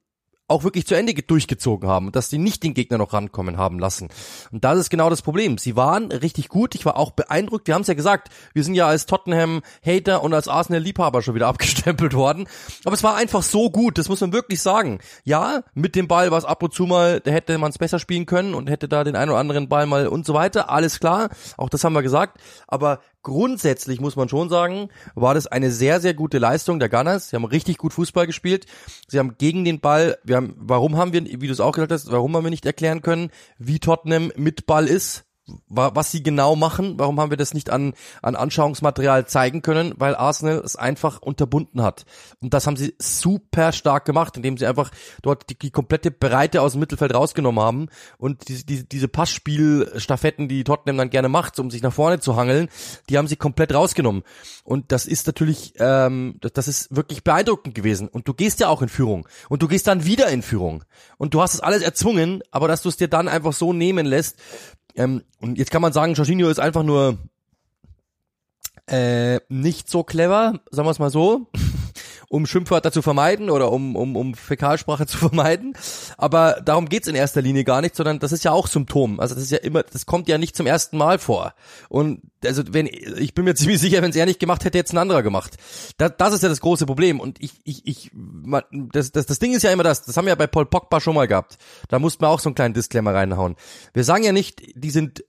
[0.51, 4.09] auch wirklich zu Ende durchgezogen haben, dass sie nicht den Gegner noch rankommen haben lassen.
[4.51, 5.57] Und das ist genau das Problem.
[5.57, 7.67] Sie waren richtig gut, ich war auch beeindruckt.
[7.67, 11.47] Wir haben es ja gesagt, wir sind ja als Tottenham-Hater und als Arsenal-Liebhaber schon wieder
[11.51, 12.47] abgestempelt worden.
[12.83, 14.99] Aber es war einfach so gut, das muss man wirklich sagen.
[15.23, 17.99] Ja, mit dem Ball war es ab und zu mal, da hätte man es besser
[17.99, 20.69] spielen können und hätte da den einen oder anderen Ball mal und so weiter.
[20.69, 22.39] Alles klar, auch das haben wir gesagt.
[22.67, 27.29] Aber grundsätzlich muss man schon sagen, war das eine sehr, sehr gute Leistung der Gunners.
[27.29, 28.65] Sie haben richtig gut Fußball gespielt.
[29.07, 31.91] Sie haben gegen den Ball, wir haben, warum haben wir, wie du es auch gesagt
[31.91, 35.25] hast, warum haben wir nicht erklären können, wie Tottenham mit Ball ist?
[35.67, 36.97] Was sie genau machen.
[36.97, 39.93] Warum haben wir das nicht an, an Anschauungsmaterial zeigen können?
[39.97, 42.05] Weil Arsenal es einfach unterbunden hat.
[42.41, 46.61] Und das haben sie super stark gemacht, indem sie einfach dort die, die komplette Breite
[46.61, 51.59] aus dem Mittelfeld rausgenommen haben und diese, diese, diese Passspielstaffetten, die Tottenham dann gerne macht,
[51.59, 52.69] um sich nach vorne zu hangeln,
[53.09, 54.23] die haben sie komplett rausgenommen.
[54.63, 58.07] Und das ist natürlich, ähm, das, das ist wirklich beeindruckend gewesen.
[58.07, 59.27] Und du gehst ja auch in Führung.
[59.49, 60.83] Und du gehst dann wieder in Führung.
[61.17, 64.05] Und du hast es alles erzwungen, aber dass du es dir dann einfach so nehmen
[64.05, 64.37] lässt,
[64.95, 67.17] ähm, und jetzt kann man sagen, Jorginho ist einfach nur
[68.87, 71.47] äh, nicht so clever, sagen wir es mal so,
[72.29, 75.73] um Schimpfwörter zu vermeiden oder um, um, um Fäkalsprache zu vermeiden.
[76.17, 79.19] Aber darum geht's in erster Linie gar nicht, sondern das ist ja auch Symptom.
[79.19, 81.53] Also das ist ja immer, das kommt ja nicht zum ersten Mal vor.
[81.89, 84.93] Und also wenn, ich bin mir ziemlich sicher, wenn es er nicht gemacht hätte, jetzt
[84.93, 85.57] ein anderer gemacht.
[85.97, 87.19] Das, das ist ja das große Problem.
[87.19, 88.11] Und ich, ich, ich,
[88.91, 91.01] das, das, das Ding ist ja immer das, das haben wir ja bei Paul Pogba
[91.01, 91.57] schon mal gehabt.
[91.89, 93.55] Da mussten wir auch so einen kleinen Disclaimer reinhauen.
[93.93, 95.23] Wir sagen ja nicht, die sind,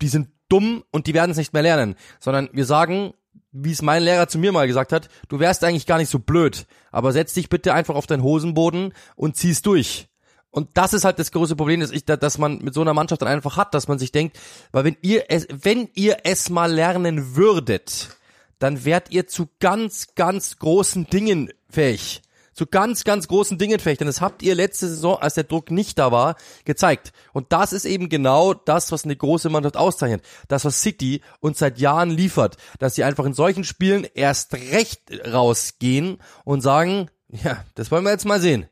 [0.00, 3.14] die sind dumm und die werden es nicht mehr lernen, sondern wir sagen,
[3.52, 6.18] wie es mein Lehrer zu mir mal gesagt hat, du wärst eigentlich gar nicht so
[6.18, 10.08] blöd, aber setz dich bitte einfach auf deinen Hosenboden und zieh's durch.
[10.50, 13.22] Und das ist halt das große Problem, dass ich, dass man mit so einer Mannschaft
[13.22, 14.38] dann einfach hat, dass man sich denkt,
[14.70, 18.16] weil wenn ihr es, wenn ihr es mal lernen würdet,
[18.58, 22.22] dann wärt ihr zu ganz, ganz großen Dingen fähig
[22.62, 24.06] zu ganz, ganz großen Dingen fechten.
[24.06, 27.12] Das habt ihr letzte Saison, als der Druck nicht da war, gezeigt.
[27.32, 30.22] Und das ist eben genau das, was eine große Mannschaft auszeichnet.
[30.48, 32.56] Das, was City uns seit Jahren liefert.
[32.78, 38.12] Dass sie einfach in solchen Spielen erst recht rausgehen und sagen, ja, das wollen wir
[38.12, 38.66] jetzt mal sehen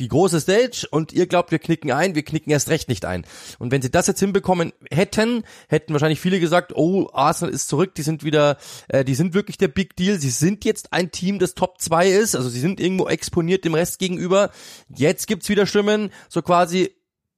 [0.00, 3.24] die große Stage und ihr glaubt, wir knicken ein, wir knicken erst recht nicht ein.
[3.58, 7.94] Und wenn sie das jetzt hinbekommen hätten, hätten wahrscheinlich viele gesagt, oh, Arsenal ist zurück,
[7.94, 8.56] die sind wieder,
[8.88, 12.08] äh, die sind wirklich der Big Deal, sie sind jetzt ein Team, das Top 2
[12.08, 14.50] ist, also sie sind irgendwo exponiert dem Rest gegenüber.
[14.88, 16.90] Jetzt gibt's wieder Stimmen, so quasi,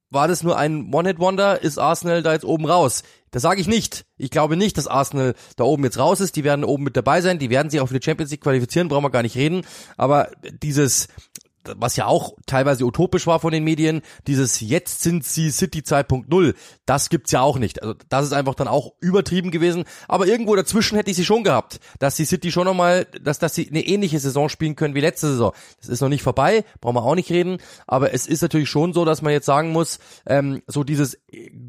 [0.09, 3.03] war das nur ein One-Hit-Wonder, ist Arsenal da jetzt oben raus?
[3.33, 4.05] Das sage ich nicht.
[4.15, 6.35] Ich glaube nicht, dass Arsenal da oben jetzt raus ist.
[6.35, 7.39] Die werden oben mit dabei sein.
[7.39, 9.65] Die werden sich auch für die Champions League qualifizieren, brauchen wir gar nicht reden.
[9.97, 10.29] Aber
[10.61, 11.07] dieses
[11.77, 16.55] was ja auch teilweise utopisch war von den Medien, dieses jetzt sind sie City 2.0,
[16.85, 17.81] das gibt's ja auch nicht.
[17.81, 21.43] Also das ist einfach dann auch übertrieben gewesen, aber irgendwo dazwischen hätte ich sie schon
[21.43, 25.01] gehabt, dass die City schon nochmal, dass, dass sie eine ähnliche Saison spielen können wie
[25.01, 25.53] letzte Saison.
[25.79, 28.93] Das ist noch nicht vorbei, brauchen wir auch nicht reden, aber es ist natürlich schon
[28.93, 31.17] so, dass man jetzt sagen muss, ähm, so dieses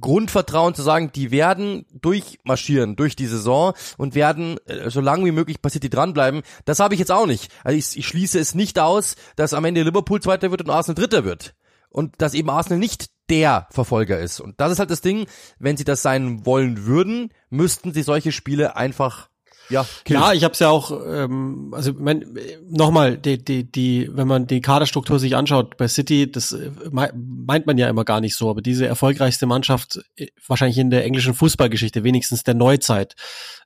[0.01, 5.33] Grundvertrauen zu sagen, die werden durchmarschieren durch die Saison und werden äh, so lange wie
[5.33, 7.51] möglich bei City dranbleiben, das habe ich jetzt auch nicht.
[7.63, 10.95] Also ich, ich schließe es nicht aus, dass am Ende Liverpool Zweiter wird und Arsenal
[10.95, 11.55] Dritter wird.
[11.89, 14.41] Und dass eben Arsenal nicht der Verfolger ist.
[14.41, 15.27] Und das ist halt das Ding,
[15.59, 19.29] wenn sie das sein wollen würden, müssten sie solche Spiele einfach
[19.71, 20.21] ja, killen.
[20.21, 24.47] ja, ich habe es ja auch, ähm, also mein, nochmal, die, die, die, wenn man
[24.47, 28.51] die Kaderstruktur sich anschaut bei City, das äh, meint man ja immer gar nicht so,
[28.51, 33.15] aber diese erfolgreichste Mannschaft, äh, wahrscheinlich in der englischen Fußballgeschichte, wenigstens der Neuzeit,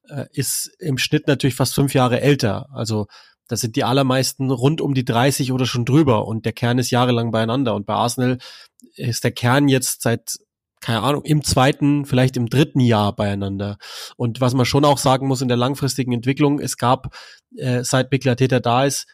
[0.08, 2.68] äh, ist im Schnitt natürlich fast fünf Jahre älter.
[2.72, 3.08] Also
[3.48, 6.90] das sind die allermeisten rund um die 30 oder schon drüber und der Kern ist
[6.90, 7.74] jahrelang beieinander.
[7.74, 8.38] Und bei Arsenal
[8.94, 10.38] ist der Kern jetzt seit,
[10.80, 13.78] keine Ahnung, im zweiten, vielleicht im dritten Jahr beieinander.
[14.16, 17.16] Und was man schon auch sagen muss in der langfristigen Entwicklung, es gab,
[17.56, 19.06] äh, seit Miklateta da ist,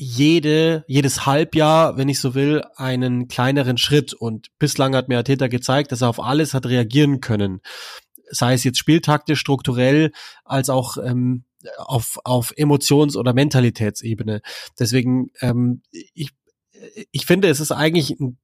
[0.00, 4.14] jede, jedes Halbjahr, wenn ich so will, einen kleineren Schritt.
[4.14, 7.60] Und bislang hat mir Arteta gezeigt, dass er auf alles hat reagieren können.
[8.30, 10.12] Sei es jetzt spieltaktisch, strukturell,
[10.44, 11.44] als auch ähm,
[11.78, 14.40] auf, auf Emotions- oder Mentalitätsebene.
[14.78, 16.30] Deswegen, ähm, ich,
[17.10, 18.38] ich finde, es ist eigentlich ein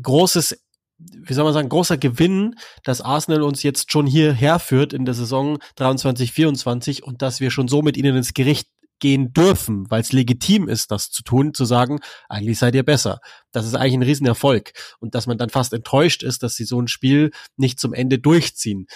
[0.00, 0.58] großes
[1.00, 5.14] wie soll man sagen, großer Gewinn, dass Arsenal uns jetzt schon hierher führt in der
[5.14, 8.68] Saison 23, 24 und dass wir schon so mit ihnen ins Gericht
[8.98, 13.20] gehen dürfen, weil es legitim ist, das zu tun, zu sagen, eigentlich seid ihr besser.
[13.52, 14.72] Das ist eigentlich ein Riesenerfolg.
[14.98, 18.18] Und dass man dann fast enttäuscht ist, dass sie so ein Spiel nicht zum Ende
[18.18, 18.86] durchziehen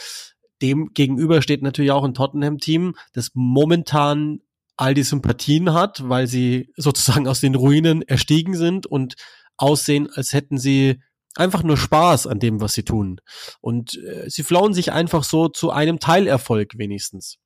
[0.62, 4.40] dem gegenüber steht natürlich auch ein Tottenham-Team, das momentan
[4.77, 9.14] all die Sympathien hat, weil sie sozusagen aus den Ruinen erstiegen sind und
[9.57, 11.01] aussehen, als hätten sie
[11.35, 13.20] einfach nur Spaß an dem, was sie tun.
[13.61, 17.38] Und äh, sie flowen sich einfach so zu einem Teilerfolg wenigstens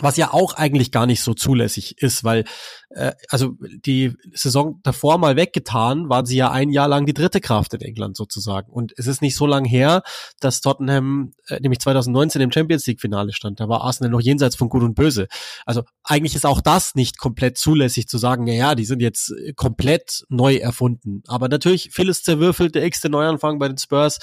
[0.00, 2.44] was ja auch eigentlich gar nicht so zulässig ist, weil
[2.90, 3.54] äh, also
[3.84, 7.80] die Saison davor mal weggetan, waren sie ja ein Jahr lang die dritte Kraft in
[7.80, 8.70] England sozusagen.
[8.70, 10.02] Und es ist nicht so lang her,
[10.38, 13.58] dass Tottenham äh, nämlich 2019 im Champions League Finale stand.
[13.60, 15.28] Da war Arsenal noch jenseits von Gut und Böse.
[15.64, 20.24] Also eigentlich ist auch das nicht komplett zulässig zu sagen, ja, die sind jetzt komplett
[20.28, 21.22] neu erfunden.
[21.26, 24.18] Aber natürlich vieles zerwürfelt, der x-te Neuanfang bei den Spurs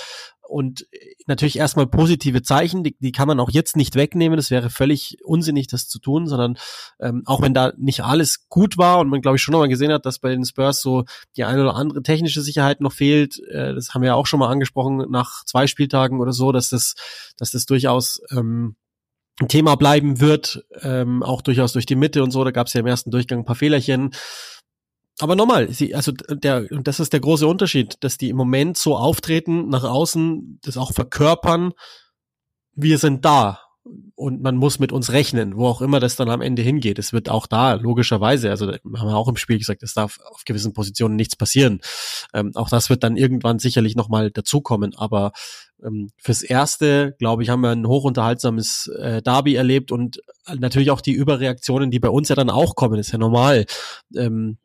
[0.48, 0.88] und
[1.26, 4.38] natürlich erstmal positive Zeichen, die, die kann man auch jetzt nicht wegnehmen.
[4.38, 6.58] Das wäre völlig unsinnig, das zu tun, sondern
[7.00, 9.92] ähm, auch wenn da nicht alles gut war und man, glaube ich, schon nochmal gesehen
[9.92, 11.06] hat, dass bei den Spurs so
[11.38, 14.40] die eine oder andere technische Sicherheit noch fehlt, äh, das haben wir ja auch schon
[14.40, 16.96] mal angesprochen nach zwei Spieltagen oder so, dass das,
[17.38, 18.76] dass das durchaus ähm,
[19.40, 22.44] ein Thema bleiben wird, ähm, auch durchaus durch die Mitte und so.
[22.44, 24.12] Da gab es ja im ersten Durchgang ein paar Fehlerchen
[25.20, 28.78] aber nochmal, sie, also der, und das ist der große Unterschied, dass die im Moment
[28.78, 31.74] so auftreten, nach außen, das auch verkörpern,
[32.76, 33.60] wir sind da
[34.16, 36.98] und man muss mit uns rechnen, wo auch immer das dann am Ende hingeht.
[37.00, 40.46] Es wird auch da, logischerweise, also haben wir auch im Spiel gesagt, es darf auf
[40.46, 41.82] gewissen Positionen nichts passieren.
[42.34, 44.96] Ähm, auch das wird dann irgendwann sicherlich nochmal dazukommen.
[44.96, 45.34] Aber
[45.84, 51.02] ähm, fürs Erste, glaube ich, haben wir ein hochunterhaltsames äh, Derby erlebt und natürlich auch
[51.02, 53.66] die Überreaktionen, die bei uns ja dann auch kommen, ist ja normal.
[54.16, 54.58] Ähm,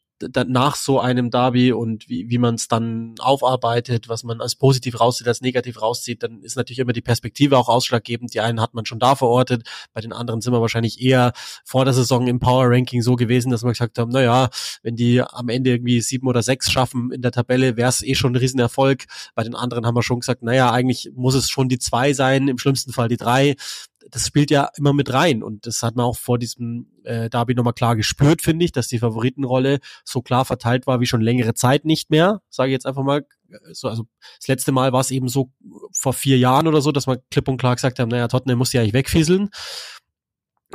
[0.48, 5.00] nach so einem Derby und wie, wie man es dann aufarbeitet, was man als positiv
[5.00, 8.34] rauszieht, als negativ rauszieht, dann ist natürlich immer die Perspektive auch ausschlaggebend.
[8.34, 11.32] Die einen hat man schon da verortet, bei den anderen sind wir wahrscheinlich eher
[11.64, 14.48] vor der Saison im Power Ranking so gewesen, dass wir gesagt haben, na ja,
[14.82, 18.14] wenn die am Ende irgendwie sieben oder sechs schaffen in der Tabelle, wäre es eh
[18.14, 19.04] schon ein Riesenerfolg.
[19.34, 22.48] Bei den anderen haben wir schon gesagt, naja, eigentlich muss es schon die zwei sein,
[22.48, 23.56] im schlimmsten Fall die drei
[24.10, 27.54] das spielt ja immer mit rein und das hat man auch vor diesem äh, Derby
[27.54, 31.54] nochmal klar gespürt, finde ich, dass die Favoritenrolle so klar verteilt war wie schon längere
[31.54, 33.26] Zeit nicht mehr, sage ich jetzt einfach mal.
[33.72, 34.04] So, also
[34.38, 35.52] das letzte Mal war es eben so
[35.92, 38.72] vor vier Jahren oder so, dass man klipp und klar gesagt haben, naja, Tottenham muss
[38.72, 39.50] ja eigentlich wegfieseln.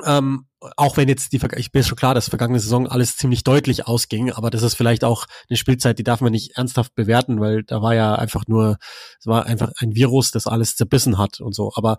[0.04, 3.86] Ähm, auch wenn jetzt die, ich bin schon klar, dass vergangene Saison alles ziemlich deutlich
[3.86, 7.64] ausging, aber das ist vielleicht auch eine Spielzeit, die darf man nicht ernsthaft bewerten, weil
[7.64, 8.78] da war ja einfach nur,
[9.20, 11.72] es war einfach ein Virus, das alles zerbissen hat und so.
[11.76, 11.98] Aber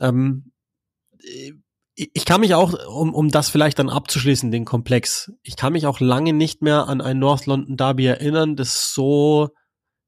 [0.00, 0.52] ähm,
[1.94, 5.86] ich kann mich auch, um, um das vielleicht dann abzuschließen, den Komplex, ich kann mich
[5.86, 9.48] auch lange nicht mehr an ein North London Derby erinnern, das so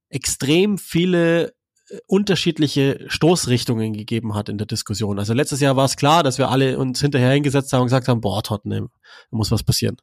[0.08, 1.48] extrem viele
[1.88, 5.18] äh, unterschiedliche Stoßrichtungen gegeben hat in der Diskussion.
[5.18, 8.06] Also letztes Jahr war es klar, dass wir alle uns hinterher hingesetzt haben und gesagt
[8.06, 8.90] haben, boah, Tottenham,
[9.30, 9.96] da muss was passieren.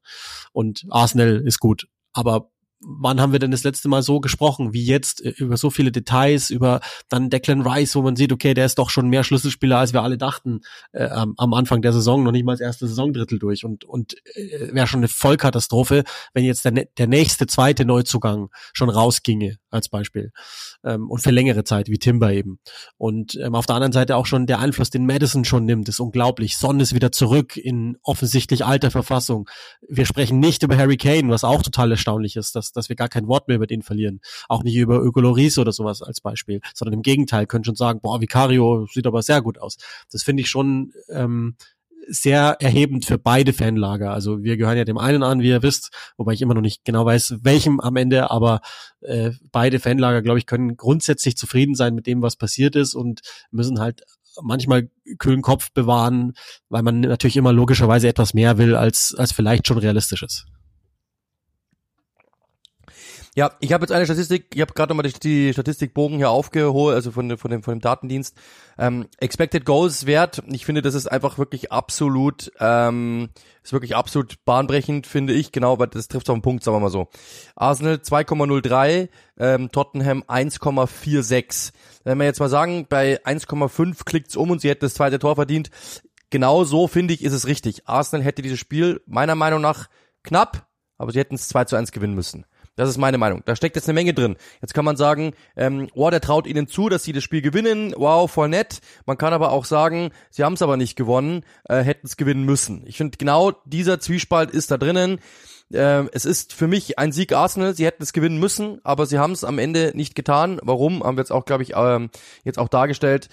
[0.52, 1.88] Und Arsenal ist gut.
[2.12, 5.92] Aber wann haben wir denn das letzte Mal so gesprochen, wie jetzt, über so viele
[5.92, 9.78] Details, über dann Declan Rice, wo man sieht, okay, der ist doch schon mehr Schlüsselspieler,
[9.78, 10.62] als wir alle dachten,
[10.92, 14.74] äh, am Anfang der Saison, noch nicht mal das erste Saisondrittel durch und, und äh,
[14.74, 20.32] wäre schon eine Vollkatastrophe, wenn jetzt der, der nächste zweite Neuzugang schon rausginge, als Beispiel.
[20.84, 22.60] Ähm, und für längere Zeit, wie Timber eben.
[22.98, 26.00] Und ähm, auf der anderen Seite auch schon der Einfluss, den Madison schon nimmt, ist
[26.00, 26.58] unglaublich.
[26.58, 29.50] Son ist wieder zurück in offensichtlich alter Verfassung.
[29.88, 32.96] Wir sprechen nicht über Harry Kane, was auch total erstaunlich ist, dass dass, dass wir
[32.96, 34.22] gar kein Wort mehr über den verlieren.
[34.48, 38.00] Auch nicht über Öko Loris oder sowas als Beispiel, sondern im Gegenteil, können schon sagen,
[38.02, 39.78] boah, Vicario sieht aber sehr gut aus.
[40.12, 41.56] Das finde ich schon ähm,
[42.10, 44.12] sehr erhebend für beide Fanlager.
[44.12, 46.86] Also wir gehören ja dem einen an, wie ihr wisst, wobei ich immer noch nicht
[46.86, 48.62] genau weiß, welchem am Ende, aber
[49.02, 53.22] äh, beide Fanlager, glaube ich, können grundsätzlich zufrieden sein mit dem, was passiert ist und
[53.52, 54.04] müssen halt
[54.42, 56.34] manchmal kühlen Kopf bewahren,
[56.70, 60.46] weil man natürlich immer logischerweise etwas mehr will, als, als vielleicht schon realistisch ist.
[63.38, 67.12] Ja, ich habe jetzt eine Statistik, ich habe gerade nochmal die, Statistikbogen hier aufgeholt, also
[67.12, 68.36] von, von, dem, von dem Datendienst.
[68.80, 73.30] Ähm, Expected Goals Wert, ich finde, das ist einfach wirklich absolut, ähm,
[73.62, 76.80] ist wirklich absolut bahnbrechend, finde ich, genau, weil das trifft auf den Punkt, sagen wir
[76.80, 77.10] mal so.
[77.56, 81.74] Arsenal 2,03, ähm, Tottenham 1,46.
[82.06, 85.36] Wenn wir jetzt mal sagen, bei 1,5 klickt's um und sie hätten das zweite Tor
[85.36, 85.70] verdient,
[86.32, 87.88] genau so finde ich, ist es richtig.
[87.88, 89.90] Arsenal hätte dieses Spiel meiner Meinung nach
[90.24, 90.66] knapp,
[90.98, 92.48] aber sie hätten es 2 zu 1 gewinnen müssen.
[92.78, 93.42] Das ist meine Meinung.
[93.46, 94.38] Da steckt jetzt eine Menge drin.
[94.62, 97.94] Jetzt kann man sagen, ähm, oh, der traut ihnen zu, dass sie das Spiel gewinnen.
[97.98, 98.80] Wow, voll nett.
[99.08, 102.44] Man kann aber auch sagen, sie haben es aber nicht gewonnen, äh, hätten es gewinnen
[102.44, 102.84] müssen.
[102.86, 105.20] Ich finde, genau dieser Zwiespalt ist da drinnen.
[105.74, 107.74] Äh, es ist für mich ein Sieg Arsenal.
[107.74, 110.60] Sie hätten es gewinnen müssen, aber sie haben es am Ende nicht getan.
[110.62, 111.04] Warum?
[111.04, 112.12] Haben wir jetzt auch, glaube ich, ähm,
[112.44, 113.30] jetzt auch dargestellt.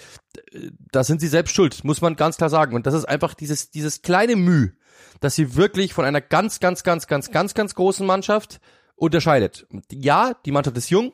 [0.91, 2.75] Da sind sie selbst schuld, muss man ganz klar sagen.
[2.75, 4.73] Und das ist einfach dieses, dieses kleine Mühe,
[5.21, 8.59] dass sie wirklich von einer ganz, ganz, ganz, ganz, ganz, ganz großen Mannschaft
[8.97, 9.67] unterscheidet.
[9.91, 11.13] Ja, die Mannschaft ist jung,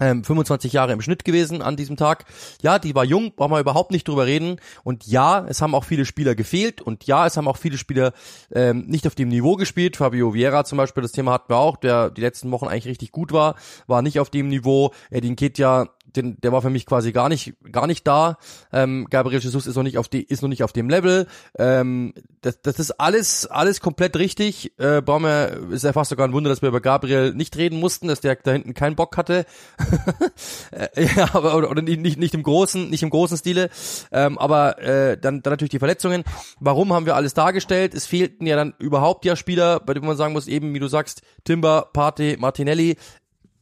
[0.00, 2.24] ähm, 25 Jahre im Schnitt gewesen an diesem Tag.
[2.62, 4.56] Ja, die war jung, brauchen wir überhaupt nicht drüber reden.
[4.84, 6.80] Und ja, es haben auch viele Spieler gefehlt.
[6.80, 8.12] Und ja, es haben auch viele Spieler
[8.52, 9.96] ähm, nicht auf dem Niveau gespielt.
[9.96, 13.12] Fabio Vieira zum Beispiel, das Thema hatten wir auch, der die letzten Wochen eigentlich richtig
[13.12, 14.92] gut war, war nicht auf dem Niveau.
[15.10, 18.36] Edin Ketja den, der war für mich quasi gar nicht, gar nicht da.
[18.72, 21.26] Ähm, Gabriel Jesus ist noch nicht auf die, ist noch nicht auf dem Level.
[21.58, 24.78] Ähm, das, das ist alles, alles komplett richtig.
[24.78, 28.08] Äh, Baumer ist ja fast sogar ein Wunder, dass wir über Gabriel nicht reden mussten,
[28.08, 29.46] dass der da hinten keinen Bock hatte.
[30.70, 33.70] äh, ja, aber oder, oder nicht, nicht, im großen, nicht im großen Stile.
[34.10, 36.24] Ähm, aber äh, dann, dann natürlich die Verletzungen.
[36.60, 37.94] Warum haben wir alles dargestellt?
[37.94, 40.88] Es fehlten ja dann überhaupt ja Spieler, bei denen man sagen muss, eben wie du
[40.88, 42.96] sagst, Timber, Pate, Martinelli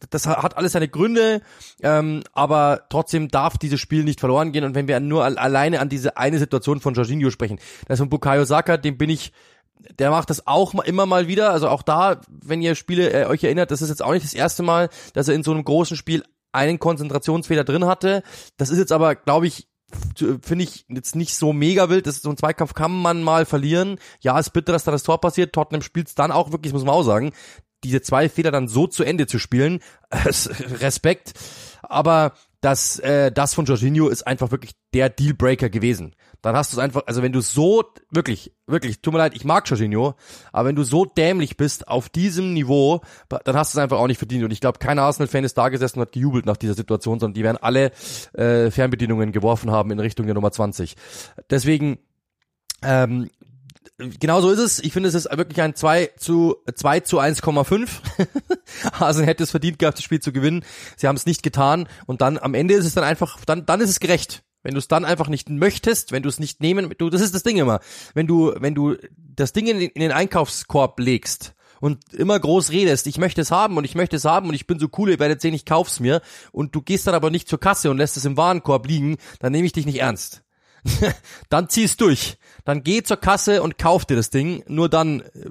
[0.08, 1.42] das hat alles seine Gründe,
[1.82, 4.64] ähm, aber trotzdem darf dieses Spiel nicht verloren gehen.
[4.64, 8.44] Und wenn wir nur alleine an diese eine Situation von Jorginho sprechen, das von Bukayo
[8.44, 9.32] Saka, dem bin ich
[9.98, 11.52] der macht das auch immer mal wieder.
[11.52, 14.34] Also auch da, wenn ihr Spiele äh, euch erinnert, das ist jetzt auch nicht das
[14.34, 18.22] erste Mal, dass er in so einem großen Spiel einen Konzentrationsfehler drin hatte.
[18.58, 19.68] Das ist jetzt aber, glaube ich,
[20.14, 22.06] finde ich jetzt nicht so mega wild.
[22.06, 23.98] Das ist so ein Zweikampf kann man mal verlieren.
[24.20, 25.52] Ja, ist bitter, dass da das Tor passiert.
[25.52, 27.32] Tottenham spielt es dann auch wirklich, muss man auch sagen
[27.84, 31.32] diese zwei Fehler dann so zu Ende zu spielen, Respekt.
[31.82, 36.14] Aber das, äh, das von Jorginho ist einfach wirklich der Dealbreaker gewesen.
[36.42, 39.44] Dann hast du es einfach, also wenn du so, wirklich, wirklich, tut mir leid, ich
[39.44, 40.14] mag Jorginho,
[40.52, 44.06] aber wenn du so dämlich bist auf diesem Niveau, dann hast du es einfach auch
[44.06, 44.44] nicht verdient.
[44.44, 47.34] Und ich glaube, kein Arsenal-Fan ist da gesessen und hat gejubelt nach dieser Situation, sondern
[47.34, 47.92] die werden alle
[48.34, 50.96] äh, Fernbedienungen geworfen haben in Richtung der Nummer 20.
[51.48, 51.98] Deswegen,
[52.82, 53.30] ähm,
[54.18, 54.78] genau so ist es.
[54.80, 57.88] Ich finde, es ist wirklich ein 2 zu 2 zu 1,5.
[58.98, 60.64] Arsenal hätte es verdient gehabt, das Spiel zu gewinnen.
[60.96, 63.80] Sie haben es nicht getan und dann am Ende ist es dann einfach, dann, dann
[63.80, 64.42] ist es gerecht.
[64.62, 67.34] Wenn du es dann einfach nicht möchtest, wenn du es nicht nehmen, du, das ist
[67.34, 67.80] das Ding immer.
[68.14, 72.70] Wenn du, wenn du das Ding in den, in den Einkaufskorb legst und immer groß
[72.70, 75.10] redest, ich möchte es haben und ich möchte es haben und ich bin so cool,
[75.10, 76.20] ihr werdet sehen, ich kauf's mir
[76.52, 79.52] und du gehst dann aber nicht zur Kasse und lässt es im Warenkorb liegen, dann
[79.52, 80.42] nehme ich dich nicht ernst.
[81.48, 82.38] dann zieh's durch.
[82.70, 84.62] Dann geh zur Kasse und kauf dir das Ding.
[84.68, 85.50] Nur dann äh,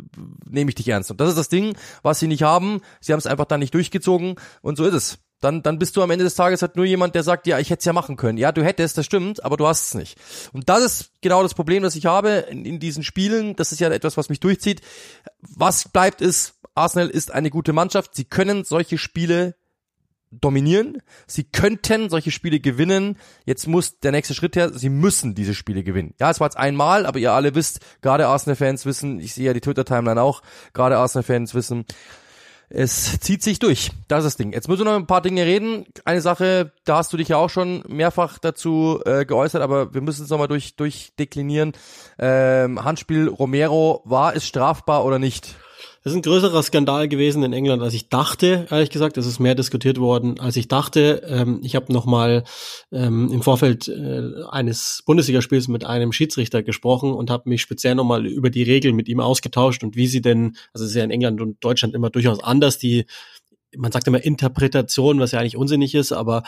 [0.50, 1.12] nehme ich dich ernst.
[1.12, 2.80] Und das ist das Ding, was sie nicht haben.
[3.02, 4.36] Sie haben es einfach dann nicht durchgezogen.
[4.62, 5.18] Und so ist es.
[5.42, 7.72] Dann, dann bist du am Ende des Tages halt nur jemand, der sagt, ja, ich
[7.72, 8.38] hätte es ja machen können.
[8.38, 10.18] Ja, du hättest, das stimmt, aber du hast es nicht.
[10.54, 13.58] Und das ist genau das Problem, das ich habe in, in diesen Spielen.
[13.58, 14.80] Das ist ja etwas, was mich durchzieht.
[15.42, 18.16] Was bleibt ist, Arsenal ist eine gute Mannschaft.
[18.16, 19.56] Sie können solche Spiele
[20.32, 21.02] dominieren.
[21.28, 23.18] Sie könnten solche Spiele gewinnen.
[23.46, 24.72] Jetzt muss der nächste Schritt her.
[24.74, 26.14] Sie müssen diese Spiele gewinnen.
[26.20, 29.54] Ja, es war jetzt einmal, aber ihr alle wisst, gerade Arsenal-Fans wissen, ich sehe ja
[29.54, 30.42] die Twitter-Timeline auch,
[30.74, 31.86] gerade Arsenal-Fans wissen,
[32.70, 33.90] es zieht sich durch.
[34.08, 34.54] Das ist das Ding.
[34.54, 35.86] Jetzt müssen wir noch ein paar Dinge reden.
[36.06, 40.02] Eine Sache, da hast du dich ja auch schon mehrfach dazu äh, geäußert, aber wir
[40.02, 41.74] müssen es nochmal durch, durchdeklinieren.
[42.20, 45.56] Ähm, Handspiel Romero, war es strafbar oder nicht?
[46.04, 49.18] Das ist ein größerer Skandal gewesen in England, als ich dachte, ehrlich gesagt.
[49.18, 51.22] Es ist mehr diskutiert worden, als ich dachte.
[51.26, 52.46] Ähm, ich habe nochmal
[52.92, 58.26] ähm, im Vorfeld äh, eines Bundesligaspiels mit einem Schiedsrichter gesprochen und habe mich speziell nochmal
[58.28, 61.12] über die Regeln mit ihm ausgetauscht und wie sie denn, also es ist ja in
[61.12, 63.06] England und Deutschland immer durchaus anders, die,
[63.76, 66.44] man sagt immer Interpretation, was ja eigentlich unsinnig ist, aber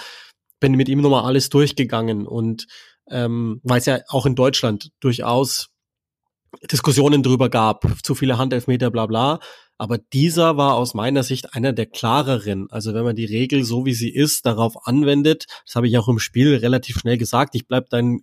[0.61, 2.67] bin mit ihm nochmal alles durchgegangen und
[3.09, 5.71] ähm, weil es ja auch in Deutschland durchaus
[6.71, 9.39] Diskussionen drüber gab, zu viele Handelfmeter, bla bla.
[9.77, 12.67] Aber dieser war aus meiner Sicht einer der klareren.
[12.69, 16.07] Also wenn man die Regel so wie sie ist darauf anwendet, das habe ich auch
[16.07, 17.55] im Spiel relativ schnell gesagt.
[17.55, 18.19] Ich bleib dann,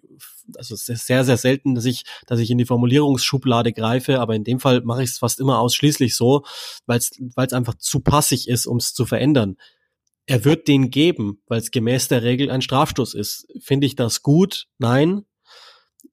[0.54, 4.44] also es sehr, sehr selten, dass ich, dass ich in die Formulierungsschublade greife, aber in
[4.44, 6.44] dem Fall mache ich es fast immer ausschließlich so,
[6.86, 9.56] weil es einfach zu passig ist, um es zu verändern.
[10.26, 13.48] Er wird den geben, weil es gemäß der Regel ein Strafstoß ist.
[13.60, 14.66] Finde ich das gut?
[14.78, 15.24] Nein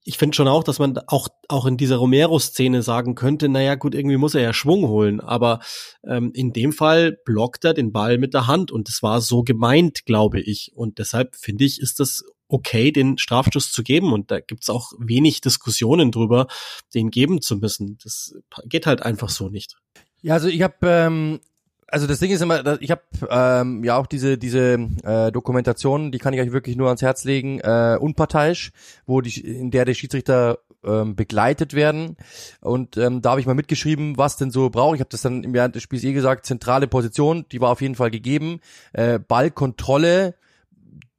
[0.08, 3.96] ich finde schon auch, dass man auch, auch in dieser Romero-Szene sagen könnte, naja gut,
[3.96, 5.60] irgendwie muss er ja Schwung holen, aber
[6.08, 9.42] ähm, in dem Fall blockt er den Ball mit der Hand und das war so
[9.42, 10.72] gemeint, glaube ich.
[10.76, 14.92] Und deshalb finde ich, ist das okay, den Strafstoß zu geben und da gibt's auch
[15.00, 16.46] wenig Diskussionen drüber,
[16.94, 17.98] den geben zu müssen.
[18.04, 19.76] Das geht halt einfach so nicht.
[20.22, 21.40] Ja, also ich habe ähm,
[21.88, 26.18] also das Ding ist immer, ich habe ähm, ja auch diese diese äh, Dokumentation, die
[26.18, 28.72] kann ich euch wirklich nur ans Herz legen, äh, unparteiisch,
[29.06, 32.18] wo die in der der Schiedsrichter ähm, begleitet werden
[32.62, 34.96] und ähm, da habe ich mal mitgeschrieben, was denn so braucht.
[34.96, 37.82] Ich habe das dann im während des Spiels eh gesagt, zentrale Position, die war auf
[37.82, 38.60] jeden Fall gegeben,
[38.94, 40.36] äh, Ballkontrolle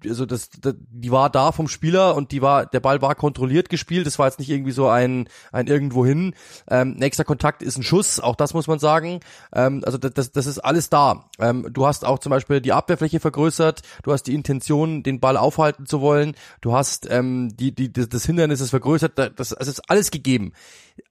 [0.04, 3.68] also das, das, die war da vom Spieler und die war, der Ball war kontrolliert
[3.68, 4.06] gespielt.
[4.06, 6.34] Das war jetzt nicht irgendwie so ein, ein irgendwohin.
[6.68, 9.20] Ähm, nächster Kontakt ist ein Schuss, auch das muss man sagen.
[9.54, 11.30] Ähm, also das, das, das ist alles da.
[11.38, 13.82] Ähm, du hast auch zum Beispiel die Abwehrfläche vergrößert.
[14.02, 16.34] Du hast die Intention, den Ball aufhalten zu wollen.
[16.60, 19.18] Du hast ähm, die, die, das, das Hindernis ist vergrößert.
[19.18, 20.52] Das, das ist alles gegeben.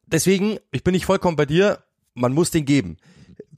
[0.06, 1.80] Deswegen, ich bin nicht vollkommen bei dir.
[2.14, 2.98] Man muss den geben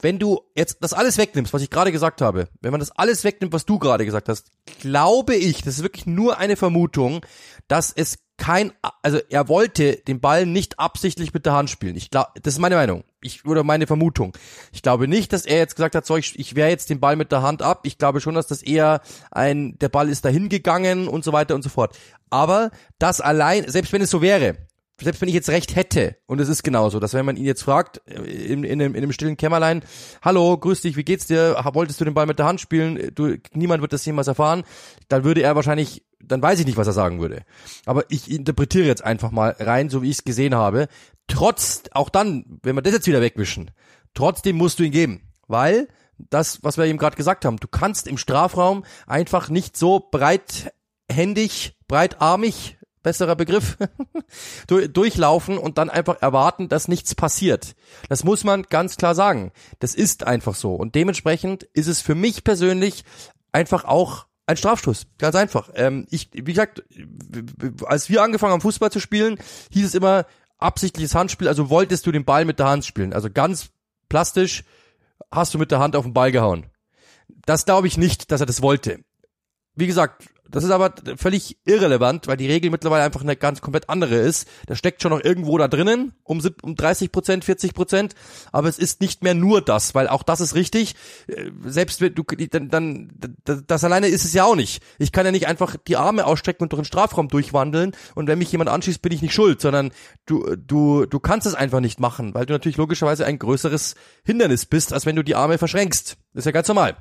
[0.00, 3.24] wenn du jetzt das alles wegnimmst, was ich gerade gesagt habe, wenn man das alles
[3.24, 7.24] wegnimmt, was du gerade gesagt hast, glaube ich, das ist wirklich nur eine Vermutung,
[7.66, 11.96] dass es kein, also er wollte den Ball nicht absichtlich mit der Hand spielen.
[11.96, 13.02] Ich glaube, das ist meine Meinung.
[13.20, 14.32] Ich oder meine Vermutung.
[14.72, 17.16] Ich glaube nicht, dass er jetzt gesagt hat, so ich, ich wehre jetzt den Ball
[17.16, 17.80] mit der Hand ab.
[17.82, 19.00] Ich glaube schon, dass das eher
[19.32, 21.98] ein, der Ball ist dahin gegangen und so weiter und so fort.
[22.30, 22.70] Aber
[23.00, 24.56] das allein, selbst wenn es so wäre,
[25.00, 27.62] selbst wenn ich jetzt recht hätte, und es ist genauso, dass wenn man ihn jetzt
[27.62, 29.82] fragt, äh, in, in, einem, in einem stillen Kämmerlein,
[30.22, 33.36] hallo, grüß dich, wie geht's dir, wolltest du den Ball mit der Hand spielen, du,
[33.52, 34.64] niemand wird das jemals erfahren,
[35.08, 37.42] dann würde er wahrscheinlich, dann weiß ich nicht, was er sagen würde.
[37.86, 40.88] Aber ich interpretiere jetzt einfach mal rein, so wie ich es gesehen habe,
[41.28, 43.70] trotz, auch dann, wenn wir das jetzt wieder wegwischen,
[44.14, 45.88] trotzdem musst du ihn geben, weil
[46.18, 51.76] das, was wir eben gerade gesagt haben, du kannst im Strafraum einfach nicht so breithändig,
[51.86, 53.76] breitarmig besserer Begriff,
[54.66, 57.74] durchlaufen und dann einfach erwarten, dass nichts passiert.
[58.08, 59.52] Das muss man ganz klar sagen.
[59.78, 60.74] Das ist einfach so.
[60.74, 63.04] Und dementsprechend ist es für mich persönlich
[63.52, 65.06] einfach auch ein Strafstoß.
[65.18, 65.70] Ganz einfach.
[65.74, 66.82] Ähm, ich, wie gesagt,
[67.84, 69.38] als wir angefangen haben, Fußball zu spielen,
[69.70, 70.26] hieß es immer
[70.58, 73.12] absichtliches Handspiel, also wolltest du den Ball mit der Hand spielen.
[73.12, 73.70] Also ganz
[74.08, 74.64] plastisch
[75.30, 76.66] hast du mit der Hand auf den Ball gehauen.
[77.46, 79.04] Das glaube ich nicht, dass er das wollte.
[79.78, 83.88] Wie gesagt, das ist aber völlig irrelevant, weil die Regel mittlerweile einfach eine ganz komplett
[83.88, 84.48] andere ist.
[84.66, 88.14] Da steckt schon noch irgendwo da drinnen, um, um 30 Prozent, 40 Prozent,
[88.50, 90.96] aber es ist nicht mehr nur das, weil auch das ist richtig.
[91.28, 93.12] Äh, selbst wenn du, dann, dann,
[93.44, 94.82] das alleine ist es ja auch nicht.
[94.98, 98.38] Ich kann ja nicht einfach die Arme ausstrecken und durch den Strafraum durchwandeln und wenn
[98.38, 99.92] mich jemand anschießt, bin ich nicht schuld, sondern
[100.26, 104.66] du, du, du kannst es einfach nicht machen, weil du natürlich logischerweise ein größeres Hindernis
[104.66, 106.16] bist, als wenn du die Arme verschränkst.
[106.32, 106.96] Das ist ja ganz normal.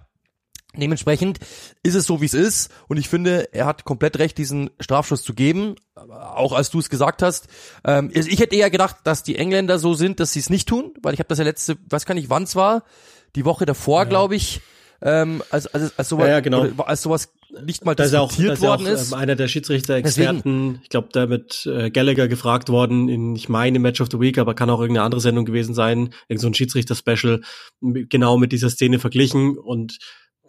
[0.81, 1.39] Dementsprechend
[1.83, 2.71] ist es so, wie es ist.
[2.87, 5.75] Und ich finde, er hat komplett recht, diesen Strafschuss zu geben.
[5.95, 7.47] Auch als du es gesagt hast.
[7.83, 10.93] Ähm, ich hätte eher gedacht, dass die Engländer so sind, dass sie es nicht tun,
[11.01, 12.83] weil ich habe das ja letzte, weiß gar nicht, wann es war,
[13.35, 14.09] die Woche davor, ja.
[14.09, 14.61] glaube ich,
[15.01, 16.67] ähm, als, als, als sowas, ja, ja, genau.
[16.77, 17.31] als sowas
[17.63, 19.13] nicht mal das diskutiert ist auch, worden ist.
[19.13, 23.47] Auch, ähm, einer der Schiedsrichter-Experten, ich glaube, da mit äh, Gallagher gefragt worden in, ich
[23.47, 26.47] meine, Match of the Week, aber kann auch irgendeine andere Sendung gewesen sein, irgend so
[26.47, 27.41] ein Schiedsrichter-Special,
[27.81, 29.99] genau mit dieser Szene verglichen und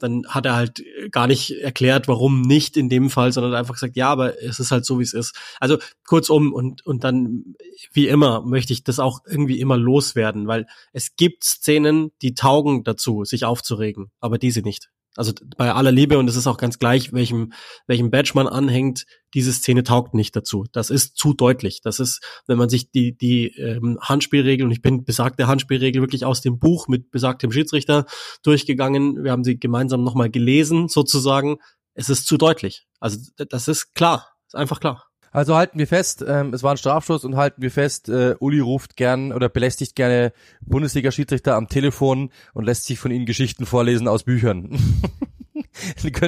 [0.02, 3.96] dann hat er halt gar nicht erklärt, warum nicht in dem Fall, sondern einfach gesagt,
[3.96, 5.34] ja, aber es ist halt so, wie es ist.
[5.60, 7.54] Also kurzum und, und dann,
[7.92, 12.84] wie immer, möchte ich das auch irgendwie immer loswerden, weil es gibt Szenen, die taugen
[12.84, 14.90] dazu, sich aufzuregen, aber diese nicht.
[15.18, 17.52] Also bei aller Liebe, und es ist auch ganz gleich, welchem,
[17.88, 19.04] welchem Badge man anhängt,
[19.34, 20.64] diese Szene taugt nicht dazu.
[20.70, 21.80] Das ist zu deutlich.
[21.82, 26.24] Das ist, wenn man sich die, die ähm, Handspielregel, und ich bin besagte Handspielregel wirklich
[26.24, 28.06] aus dem Buch mit besagtem Schiedsrichter
[28.44, 29.24] durchgegangen.
[29.24, 31.56] Wir haben sie gemeinsam nochmal gelesen, sozusagen.
[31.94, 32.86] Es ist zu deutlich.
[33.00, 34.28] Also das ist klar.
[34.46, 35.07] Ist einfach klar.
[35.38, 38.58] Also halten wir fest, ähm, es war ein Strafschuss und halten wir fest, äh, Uli
[38.58, 40.32] ruft gern oder belästigt gerne
[40.62, 44.76] Bundesliga-Schiedsrichter am Telefon und lässt sich von ihnen Geschichten vorlesen aus Büchern.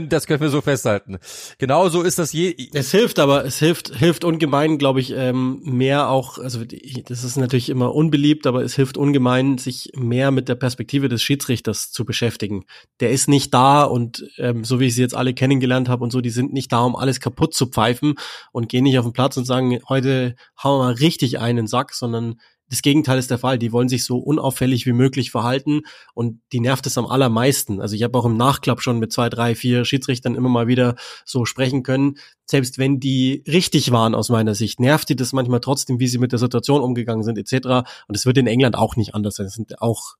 [0.08, 1.18] das können wir so festhalten.
[1.58, 2.54] Genau so ist das je.
[2.72, 7.36] Es hilft aber, es hilft, hilft ungemein, glaube ich, ähm, mehr auch, also das ist
[7.36, 12.04] natürlich immer unbeliebt, aber es hilft ungemein, sich mehr mit der Perspektive des Schiedsrichters zu
[12.04, 12.64] beschäftigen.
[13.00, 16.10] Der ist nicht da und ähm, so wie ich sie jetzt alle kennengelernt habe und
[16.10, 18.14] so, die sind nicht da, um alles kaputt zu pfeifen
[18.52, 21.94] und gehen nicht auf den Platz und sagen, heute hauen wir mal richtig einen Sack,
[21.94, 22.36] sondern
[22.70, 23.58] das Gegenteil ist der Fall.
[23.58, 25.82] Die wollen sich so unauffällig wie möglich verhalten
[26.14, 27.80] und die nervt es am allermeisten.
[27.80, 30.94] Also ich habe auch im Nachklapp schon mit zwei, drei, vier Schiedsrichtern immer mal wieder
[31.24, 32.16] so sprechen können.
[32.46, 36.18] Selbst wenn die richtig waren aus meiner Sicht, nervt die das manchmal trotzdem, wie sie
[36.18, 37.88] mit der Situation umgegangen sind etc.
[38.06, 39.46] Und es wird in England auch nicht anders sein.
[39.46, 40.14] Es sind auch,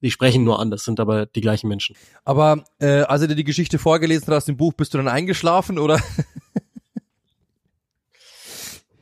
[0.00, 1.96] die sprechen nur anders, sind aber die gleichen Menschen.
[2.24, 5.78] Aber äh, als er dir die Geschichte vorgelesen aus dem Buch, bist du dann eingeschlafen
[5.78, 6.00] oder?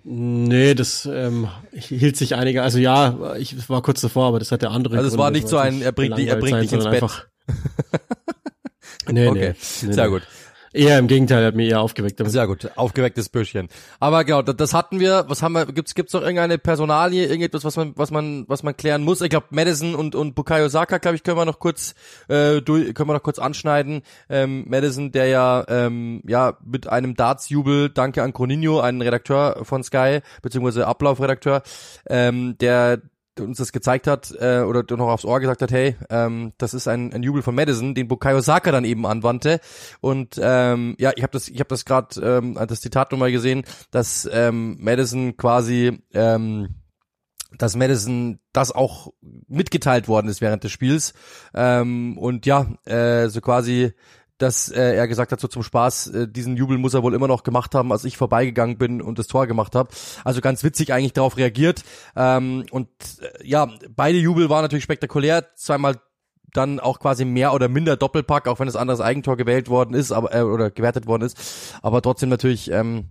[0.06, 4.60] Nee, das ähm, hielt sich einige, also ja, ich war kurz davor, aber das hat
[4.60, 4.98] der andere.
[4.98, 7.02] Also es war nicht so ein, er bringt dich, er bringt dich ins Bett.
[7.02, 7.26] Einfach,
[9.10, 9.54] nee, okay.
[9.82, 10.10] nee, Sehr nee.
[10.10, 10.22] gut.
[10.74, 12.20] Eher im Gegenteil, hat mir eher aufgeweckt.
[12.26, 13.68] Sehr gut, aufgewecktes Bürschchen.
[14.00, 15.24] Aber genau, das hatten wir.
[15.28, 15.66] Was haben wir?
[15.66, 19.20] Gibt's gibt's noch irgendeine Personalie, irgendetwas, was man was man was man klären muss?
[19.20, 21.94] Ich glaube, Madison und und Bukayo Saka, glaube ich, können wir noch kurz
[22.26, 24.02] äh, durch, können wir noch kurz anschneiden.
[24.28, 29.84] Ähm, Madison, der ja ähm, ja mit einem Darts-Jubel, danke an Croninho, einen Redakteur von
[29.84, 31.62] Sky beziehungsweise Ablaufredakteur,
[32.10, 33.00] ähm, der
[33.40, 36.88] uns das gezeigt hat äh, oder noch aufs Ohr gesagt hat, hey, ähm, das ist
[36.88, 39.60] ein, ein Jubel von Madison, den Bukayo Saka dann eben anwandte.
[40.00, 43.64] Und ähm, ja, ich habe das, ich habe das gerade ähm, das Zitat nochmal gesehen,
[43.90, 46.76] dass ähm, Madison quasi ähm,
[47.58, 49.12] dass Madison das auch
[49.46, 51.14] mitgeteilt worden ist während des Spiels
[51.54, 53.92] ähm, und ja äh, so quasi
[54.38, 57.28] dass äh, er gesagt hat, so zum Spaß, äh, diesen Jubel muss er wohl immer
[57.28, 59.90] noch gemacht haben, als ich vorbeigegangen bin und das Tor gemacht habe.
[60.24, 61.84] Also ganz witzig eigentlich darauf reagiert.
[62.16, 62.88] Ähm, und
[63.20, 65.54] äh, ja, beide Jubel waren natürlich spektakulär.
[65.54, 65.96] Zweimal
[66.54, 70.12] dann auch quasi mehr oder minder Doppelpack, auch wenn das anderes Eigentor gewählt worden ist,
[70.12, 73.10] aber äh, oder gewertet worden ist, aber trotzdem natürlich ähm,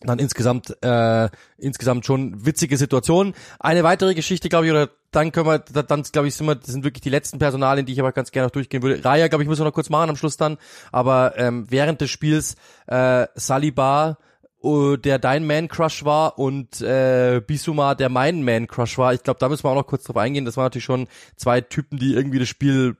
[0.00, 3.34] dann insgesamt äh, insgesamt schon witzige Situation.
[3.58, 6.66] Eine weitere Geschichte, glaube ich, oder dann können wir, dann glaube ich, sind wir, das
[6.66, 9.04] sind wirklich die letzten Personalien, die ich aber ganz gerne noch durchgehen würde.
[9.04, 10.58] Raya, glaube ich, müssen wir noch kurz machen am Schluss dann.
[10.92, 14.18] Aber ähm, während des Spiels äh, Saliba
[14.64, 19.14] uh, der dein Man-Crush war und äh, Bisuma, der mein Man-Crush war.
[19.14, 20.44] Ich glaube, da müssen wir auch noch kurz drauf eingehen.
[20.44, 22.96] Das waren natürlich schon zwei Typen, die irgendwie das Spiel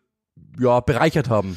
[0.58, 1.56] ja bereichert haben.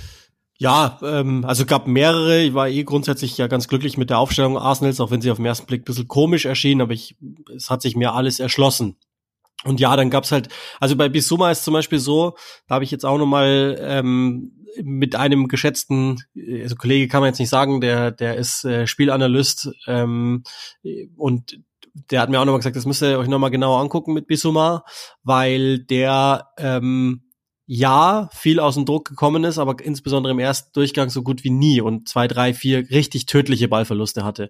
[0.60, 2.42] Ja, ähm, also gab mehrere.
[2.42, 5.38] Ich war eh grundsätzlich ja ganz glücklich mit der Aufstellung Arsenals, auch wenn sie auf
[5.38, 7.16] den ersten Blick ein bisschen komisch erschien, aber ich,
[7.56, 8.98] es hat sich mir alles erschlossen.
[9.64, 10.50] Und ja, dann gab's halt,
[10.80, 12.36] also bei Bisuma ist zum Beispiel so,
[12.68, 14.52] da habe ich jetzt auch nochmal ähm,
[14.84, 16.24] mit einem geschätzten,
[16.62, 20.44] also Kollege kann man jetzt nicht sagen, der, der ist äh, Spielanalyst ähm,
[21.16, 21.60] und
[22.12, 24.84] der hat mir auch nochmal gesagt, das müsst ihr euch nochmal genauer angucken mit Bisuma,
[25.24, 27.24] weil der ähm,
[27.68, 31.50] ja viel aus dem Druck gekommen ist, aber insbesondere im ersten Durchgang so gut wie
[31.50, 34.50] nie und zwei, drei, vier richtig tödliche Ballverluste hatte.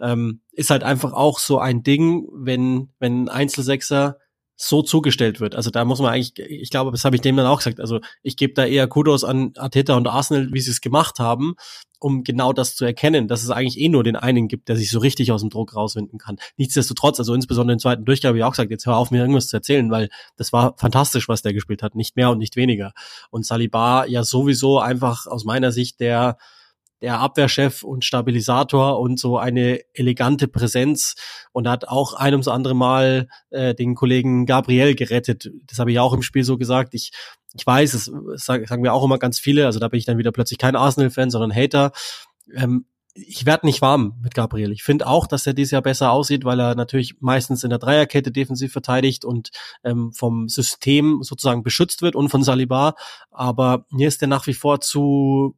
[0.00, 4.18] Ähm, ist halt einfach auch so ein Ding, wenn, wenn ein Einzelsechser
[4.56, 5.54] so zugestellt wird.
[5.54, 7.80] Also da muss man eigentlich, ich glaube, das habe ich dem dann auch gesagt.
[7.80, 11.56] Also ich gebe da eher Kudos an Arteta und Arsenal, wie sie es gemacht haben,
[11.98, 14.90] um genau das zu erkennen, dass es eigentlich eh nur den einen gibt, der sich
[14.90, 16.36] so richtig aus dem Druck rauswinden kann.
[16.56, 19.48] Nichtsdestotrotz, also insbesondere im zweiten Durchgang habe ich auch gesagt, jetzt hör auf, mir irgendwas
[19.48, 22.92] zu erzählen, weil das war fantastisch, was der gespielt hat, nicht mehr und nicht weniger.
[23.30, 26.36] Und Saliba ja sowieso einfach aus meiner Sicht der
[27.04, 31.16] der Abwehrchef und Stabilisator und so eine elegante Präsenz
[31.52, 35.50] und hat auch ein ums andere Mal äh, den Kollegen Gabriel gerettet.
[35.66, 36.94] Das habe ich auch im Spiel so gesagt.
[36.94, 37.12] Ich,
[37.52, 40.32] ich weiß, es sagen wir auch immer ganz viele, also da bin ich dann wieder
[40.32, 41.92] plötzlich kein Arsenal-Fan, sondern Hater.
[42.54, 44.72] Ähm, ich werde nicht warm mit Gabriel.
[44.72, 47.78] Ich finde auch, dass er dieses Jahr besser aussieht, weil er natürlich meistens in der
[47.78, 49.50] Dreierkette defensiv verteidigt und
[49.84, 52.94] ähm, vom System sozusagen beschützt wird und von Saliba.
[53.30, 55.54] Aber mir ist er nach wie vor zu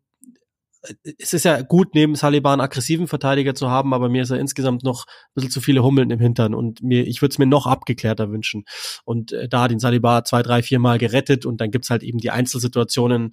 [1.19, 4.39] es ist ja gut, neben Saliba einen aggressiven Verteidiger zu haben, aber mir ist er
[4.39, 7.47] insgesamt noch ein bisschen zu viele Hummeln im Hintern und mir, ich würde es mir
[7.47, 8.65] noch abgeklärter wünschen.
[9.05, 12.03] Und äh, da hat ihn Saliba zwei, drei, vier Mal gerettet und dann gibt's halt
[12.03, 13.33] eben die Einzelsituationen,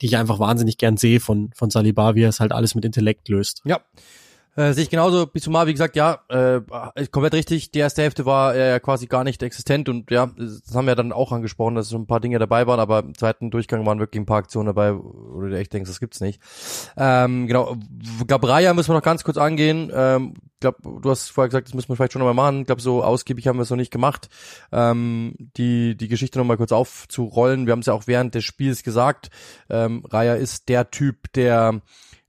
[0.00, 2.84] die ich einfach wahnsinnig gern sehe von, von Saliba, wie er es halt alles mit
[2.84, 3.62] Intellekt löst.
[3.64, 3.80] Ja,
[4.56, 5.26] äh, sehe ich genauso.
[5.26, 6.60] Bisumar, wie gesagt, ja, äh,
[7.10, 7.70] komplett richtig.
[7.70, 11.12] Die erste Hälfte war äh, quasi gar nicht existent und ja, das haben wir dann
[11.12, 14.20] auch angesprochen, dass so ein paar Dinge dabei waren, aber im zweiten Durchgang waren wirklich
[14.20, 16.40] ein paar Aktionen dabei, wo du dir echt denkst, das gibt's nicht.
[16.96, 17.76] Ähm, genau,
[18.26, 19.90] Gabraya müssen wir noch ganz kurz angehen.
[19.94, 20.34] Ähm,
[20.64, 22.60] glaube, du hast vorher gesagt, das müssen wir vielleicht schon nochmal machen.
[22.60, 24.28] Ich glaube, so ausgiebig haben wir es noch nicht gemacht,
[24.72, 27.66] ähm, die, die Geschichte nochmal kurz aufzurollen.
[27.66, 29.30] Wir haben es ja auch während des Spiels gesagt.
[29.68, 31.82] Ähm, Raya ist der Typ, der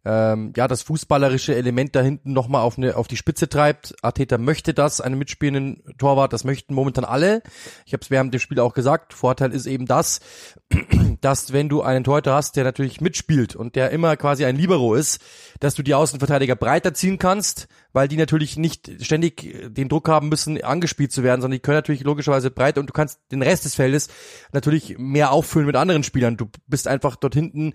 [0.05, 3.95] ähm, ja das fußballerische Element da hinten nochmal auf, eine, auf die Spitze treibt.
[4.03, 7.41] Arteta möchte das, einen mitspielenden Torwart, das möchten momentan alle.
[7.85, 10.21] Ich habe es während dem Spiel auch gesagt, Vorteil ist eben das,
[11.21, 14.93] dass wenn du einen Torhüter hast, der natürlich mitspielt und der immer quasi ein Libero
[14.93, 15.21] ist,
[15.59, 20.27] dass du die Außenverteidiger breiter ziehen kannst, weil die natürlich nicht ständig den Druck haben
[20.27, 23.63] müssen, angespielt zu werden, sondern die können natürlich logischerweise breiter und du kannst den Rest
[23.63, 24.09] des Feldes
[24.51, 26.35] natürlich mehr auffüllen mit anderen Spielern.
[26.35, 27.71] Du bist einfach dort hinten,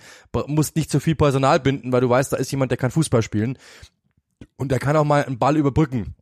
[0.46, 3.22] musst nicht so viel Personal binden, weil du weißt, da ist jemand, der kann Fußball
[3.22, 3.56] spielen
[4.58, 6.14] und der kann auch mal einen Ball überbrücken.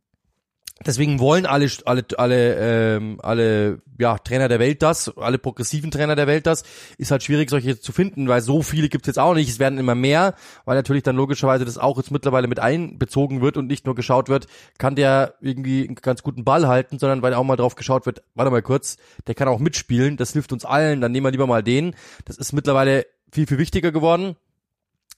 [0.85, 2.55] Deswegen wollen alle, alle, alle,
[2.95, 6.63] ähm, alle ja, Trainer der Welt das, alle progressiven Trainer der Welt das.
[6.97, 9.49] Ist halt schwierig, solche zu finden, weil so viele gibt's jetzt auch nicht.
[9.49, 13.57] Es werden immer mehr, weil natürlich dann logischerweise das auch jetzt mittlerweile mit einbezogen wird
[13.57, 17.33] und nicht nur geschaut wird, kann der irgendwie einen ganz guten Ball halten, sondern weil
[17.33, 20.63] auch mal drauf geschaut wird, warte mal kurz, der kann auch mitspielen, das hilft uns
[20.63, 21.93] allen, dann nehmen wir lieber mal den.
[22.23, 24.37] Das ist mittlerweile viel, viel wichtiger geworden.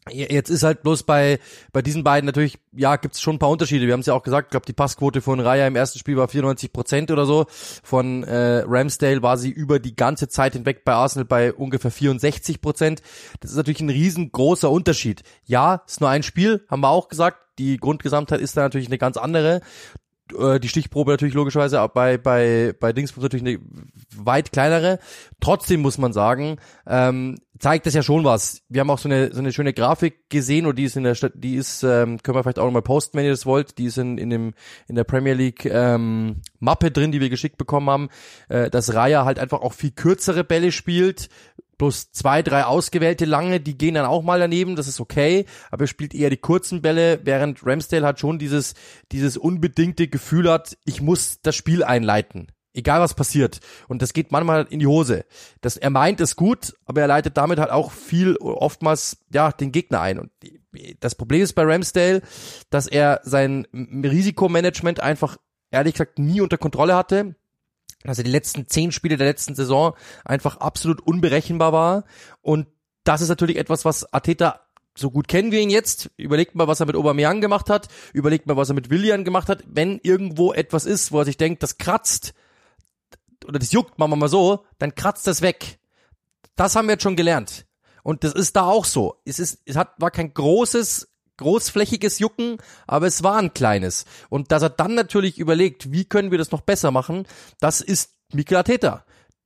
[0.10, 1.38] Jetzt ist halt bloß bei
[1.72, 3.86] bei diesen beiden natürlich, ja, gibt's schon ein paar Unterschiede.
[3.86, 6.18] Wir haben es ja auch gesagt, ich glaube, die Passquote von Raya im ersten Spiel
[6.18, 7.46] war 94 Prozent oder so.
[7.84, 12.62] Von äh, Ramsdale war sie über die ganze Zeit hinweg bei Arsenal bei ungefähr 64
[12.62, 13.04] Prozent.
[13.42, 15.22] Das ist natürlich ein riesengroßer Unterschied.
[15.46, 17.38] Ja, ist nur ein Spiel, haben wir auch gesagt.
[17.60, 19.62] Die Grundgesamtheit ist da natürlich eine ganz andere
[20.38, 23.60] äh, die Stichprobe natürlich logischerweise bei bei bei Dingsbums natürlich eine
[24.16, 24.98] weit kleinere.
[25.40, 28.64] Trotzdem muss man sagen, ähm, zeigt das ja schon was.
[28.70, 31.16] Wir haben auch so eine so eine schöne Grafik gesehen und die ist in der
[31.16, 33.78] Stadt, die ist ähm, können wir vielleicht auch nochmal posten, wenn ihr das wollt.
[33.78, 34.54] Die ist in in dem
[34.88, 38.10] in der Premier League ähm, Mappe drin, die wir geschickt bekommen haben,
[38.50, 41.30] äh, dass Raya halt einfach auch viel kürzere Bälle spielt,
[41.78, 45.84] plus zwei, drei ausgewählte lange, die gehen dann auch mal daneben, das ist okay, aber
[45.84, 48.74] er spielt eher die kurzen Bälle, während Ramsdale hat schon dieses,
[49.12, 52.48] dieses unbedingte Gefühl hat, ich muss das Spiel einleiten.
[52.74, 53.60] Egal was passiert.
[53.88, 55.26] Und das geht manchmal in die Hose.
[55.60, 59.72] Das, er meint es gut, aber er leitet damit halt auch viel, oftmals, ja, den
[59.72, 60.20] Gegner ein.
[60.20, 60.32] Und
[61.02, 62.22] das Problem ist bei Ramsdale,
[62.70, 65.38] dass er sein Risikomanagement einfach,
[65.70, 67.36] ehrlich gesagt, nie unter Kontrolle hatte
[68.04, 69.94] dass er die letzten zehn Spiele der letzten Saison
[70.26, 72.04] einfach absolut unberechenbar war.
[72.42, 72.68] Und
[73.04, 74.62] das ist natürlich etwas, was Ateta
[74.98, 76.12] so gut kennen wir ihn jetzt.
[76.18, 77.88] Überlegt mal, was er mit Aubameyang gemacht hat.
[78.14, 79.64] Überlegt mal, was er mit Willian gemacht hat.
[79.68, 82.34] Wenn irgendwo etwas ist, wo er sich denkt, das kratzt
[83.46, 85.80] oder das juckt, machen wir mal so, dann kratzt das weg.
[86.56, 87.66] Das haben wir jetzt schon gelernt.
[88.04, 89.22] Und das ist da auch so.
[89.26, 94.06] Es ist, es hat, war kein großes, großflächiges Jucken, aber es war ein kleines.
[94.30, 97.28] Und dass er dann natürlich überlegt, wie können wir das noch besser machen,
[97.60, 98.64] das ist Mikel.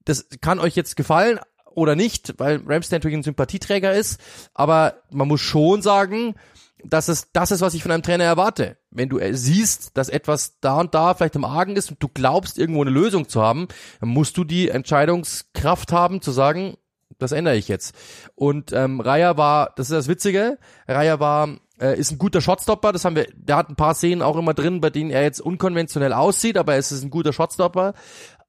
[0.05, 1.39] Das kann euch jetzt gefallen,
[1.75, 4.19] oder nicht, weil Ramsey natürlich ein Sympathieträger ist,
[4.53, 6.35] aber man muss schon sagen,
[6.83, 8.77] dass es das ist, was ich von einem Trainer erwarte.
[8.95, 12.57] Wenn du siehst, dass etwas da und da vielleicht im Argen ist und du glaubst,
[12.57, 13.67] irgendwo eine Lösung zu haben,
[13.99, 16.75] dann musst du die Entscheidungskraft haben, zu sagen,
[17.17, 17.95] das ändere ich jetzt.
[18.35, 22.91] Und ähm, Raya war, das ist das Witzige, Raya war äh, ist ein guter Shotstopper,
[22.91, 25.41] das haben wir, der hat ein paar Szenen auch immer drin, bei denen er jetzt
[25.41, 27.93] unkonventionell aussieht, aber es ist ein guter Shotstopper.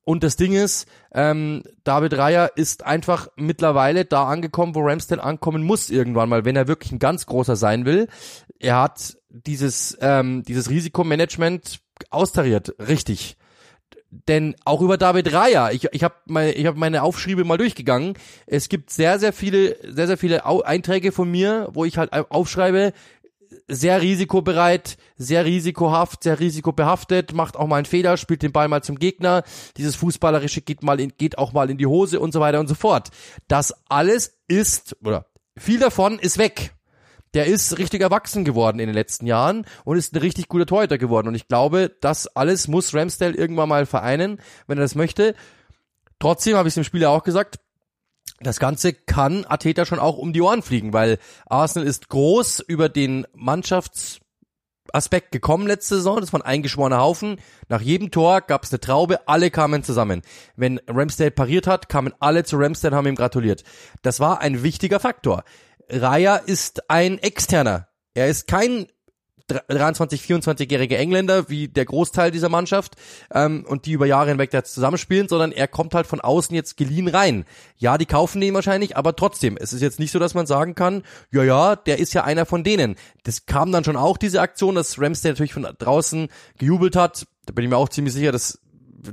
[0.07, 5.65] Und das Ding ist, ähm, David Raya ist einfach mittlerweile da angekommen, wo Ramsdale ankommen
[5.65, 8.07] muss irgendwann mal, wenn er wirklich ein ganz großer sein will.
[8.61, 11.81] Er hat dieses, ähm, dieses Risikomanagement
[12.11, 13.37] austariert, richtig.
[14.29, 18.15] Denn auch über David Raya, ich, ich habe meine, ich hab meine Aufschriebe mal durchgegangen.
[18.47, 22.93] Es gibt sehr, sehr viele, sehr, sehr viele Einträge von mir, wo ich halt aufschreibe,
[23.69, 28.83] sehr risikobereit, sehr risikohaft, sehr risikobehaftet, macht auch mal einen Fehler, spielt den Ball mal
[28.83, 29.43] zum Gegner.
[29.77, 32.69] Dieses Fußballerische geht mal in, geht auch mal in die Hose und so weiter und
[32.69, 33.11] so fort.
[33.49, 36.75] Das alles ist, oder viel davon ist weg.
[37.35, 40.97] Der ist richtig erwachsen geworden in den letzten Jahren und ist ein richtig guter Torhüter
[40.97, 41.29] geworden.
[41.29, 45.35] Und ich glaube, das alles muss Ramsdale irgendwann mal vereinen, wenn er das möchte.
[46.19, 47.59] Trotzdem habe ich es dem Spieler auch gesagt,
[48.41, 52.89] das Ganze kann Ateta schon auch um die Ohren fliegen, weil Arsenal ist groß über
[52.89, 56.21] den Mannschaftsaspekt gekommen letzte Saison.
[56.21, 57.41] Das war ein eingeschworener Haufen.
[57.69, 60.23] Nach jedem Tor gab es eine Traube, alle kamen zusammen.
[60.55, 63.65] Wenn Ramsdale pariert hat, kamen alle zu Ramsdale und haben ihm gratuliert.
[64.03, 65.45] Das war ein wichtiger Faktor.
[65.89, 67.89] Raya ist ein Externer.
[68.15, 68.87] Er ist kein
[69.49, 72.97] 23, 24-jährige Engländer wie der Großteil dieser Mannschaft
[73.33, 76.77] ähm, und die über Jahre hinweg da zusammenspielen, sondern er kommt halt von außen jetzt
[76.77, 77.45] geliehen rein.
[77.79, 80.75] Ja, die kaufen den wahrscheinlich, aber trotzdem, es ist jetzt nicht so, dass man sagen
[80.75, 82.97] kann, ja, ja, der ist ja einer von denen.
[83.23, 86.29] Das kam dann schon auch, diese Aktion, dass Ramsey natürlich von draußen
[86.59, 87.27] gejubelt hat.
[87.47, 88.59] Da bin ich mir auch ziemlich sicher, dass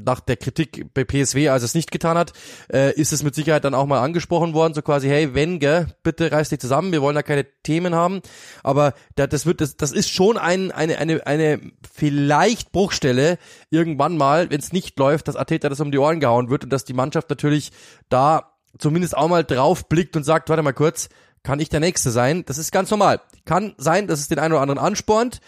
[0.05, 2.33] nach der Kritik bei PSW, als es nicht getan hat,
[2.71, 5.87] äh, ist es mit Sicherheit dann auch mal angesprochen worden, so quasi, hey, wenn, gell,
[6.03, 8.21] bitte reiß dich zusammen, wir wollen da keine Themen haben.
[8.63, 11.59] Aber da, das wird, das, das ist schon ein, eine, eine, eine
[11.91, 13.37] vielleicht Bruchstelle
[13.69, 16.71] irgendwann mal, wenn es nicht läuft, dass Ateta das um die Ohren gehauen wird und
[16.71, 17.71] dass die Mannschaft natürlich
[18.09, 21.09] da zumindest auch mal drauf blickt und sagt, warte mal kurz,
[21.43, 22.43] kann ich der Nächste sein?
[22.45, 23.21] Das ist ganz normal.
[23.45, 25.41] Kann sein, dass es den einen oder anderen anspornt.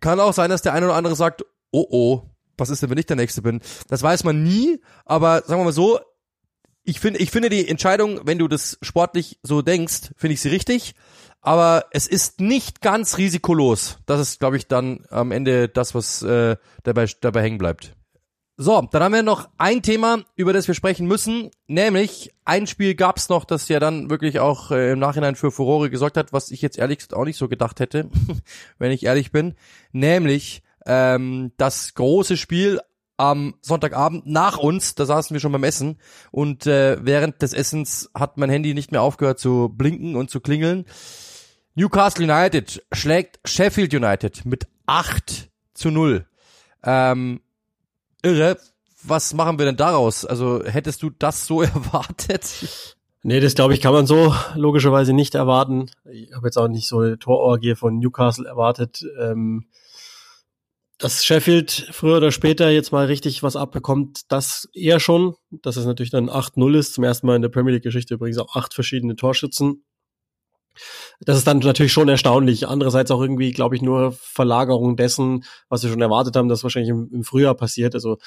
[0.00, 2.22] Kann auch sein, dass der eine oder andere sagt, oh oh,
[2.58, 3.60] was ist denn, wenn ich der Nächste bin?
[3.88, 6.00] Das weiß man nie, aber sagen wir mal so,
[6.84, 10.48] ich finde, ich finde die Entscheidung, wenn du das sportlich so denkst, finde ich sie
[10.48, 10.94] richtig.
[11.40, 13.98] Aber es ist nicht ganz risikolos.
[14.06, 17.94] Das ist, glaube ich, dann am Ende das, was äh, dabei, dabei hängen bleibt.
[18.56, 22.96] So, dann haben wir noch ein Thema, über das wir sprechen müssen, nämlich ein Spiel
[22.96, 26.50] gab's noch, das ja dann wirklich auch äh, im Nachhinein für Furore gesorgt hat, was
[26.50, 28.10] ich jetzt ehrlich gesagt auch nicht so gedacht hätte,
[28.78, 29.54] wenn ich ehrlich bin,
[29.92, 32.80] nämlich ähm, das große Spiel
[33.18, 35.98] am Sonntagabend nach uns, da saßen wir schon beim Essen
[36.30, 40.40] und äh, während des Essens hat mein Handy nicht mehr aufgehört zu blinken und zu
[40.40, 40.86] klingeln.
[41.74, 46.26] Newcastle United schlägt Sheffield United mit 8 zu 0.
[46.82, 47.40] Ähm,
[48.22, 48.56] irre.
[49.04, 50.24] Was machen wir denn daraus?
[50.24, 52.44] Also hättest du das so erwartet?
[53.22, 55.90] Nee, das glaube ich, kann man so logischerweise nicht erwarten.
[56.10, 59.04] Ich habe jetzt auch nicht so eine Tororgie von Newcastle erwartet.
[59.20, 59.66] Ähm,
[60.98, 65.34] dass Sheffield früher oder später jetzt mal richtig was abbekommt, das eher schon.
[65.50, 68.56] Dass es natürlich dann 8-0 ist, zum ersten Mal in der Premier League-Geschichte übrigens auch
[68.56, 69.84] acht verschiedene Torschützen.
[71.20, 72.68] Das ist dann natürlich schon erstaunlich.
[72.68, 76.90] Andererseits auch irgendwie, glaube ich, nur Verlagerung dessen, was wir schon erwartet haben, das wahrscheinlich
[76.90, 77.94] im, im Frühjahr passiert.
[77.94, 78.18] Also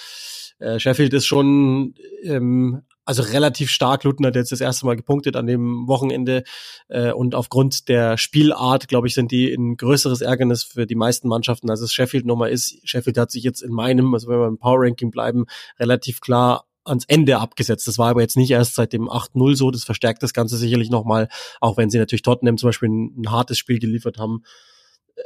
[0.59, 4.05] äh, Sheffield ist schon ähm, also relativ stark.
[4.05, 6.43] Luton hat jetzt das erste Mal gepunktet an dem Wochenende
[6.87, 11.27] äh, und aufgrund der Spielart, glaube ich, sind die ein größeres Ärgernis für die meisten
[11.27, 12.77] Mannschaften, als es Sheffield nochmal ist.
[12.87, 15.45] Sheffield hat sich jetzt in meinem, also wenn wir im Power Ranking bleiben,
[15.77, 17.85] relativ klar ans Ende abgesetzt.
[17.85, 19.71] Das war aber jetzt nicht erst seit dem 8-0 so.
[19.71, 21.27] Das verstärkt das Ganze sicherlich nochmal,
[21.59, 24.43] auch wenn sie natürlich Tottenham zum Beispiel ein, ein hartes Spiel geliefert haben.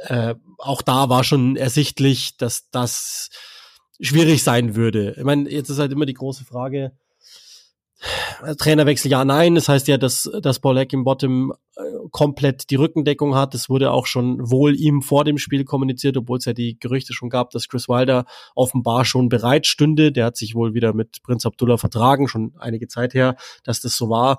[0.00, 3.30] Äh, auch da war schon ersichtlich, dass das
[4.00, 5.14] schwierig sein würde.
[5.16, 6.92] Ich meine, jetzt ist halt immer die große Frage,
[8.58, 9.54] Trainerwechsel ja, nein.
[9.54, 13.54] Das heißt ja, dass, dass Eck im Bottom äh, komplett die Rückendeckung hat.
[13.54, 17.14] Das wurde auch schon wohl ihm vor dem Spiel kommuniziert, obwohl es ja die Gerüchte
[17.14, 20.12] schon gab, dass Chris Wilder offenbar schon bereit stünde.
[20.12, 23.96] Der hat sich wohl wieder mit Prinz Abdullah vertragen, schon einige Zeit her, dass das
[23.96, 24.38] so war.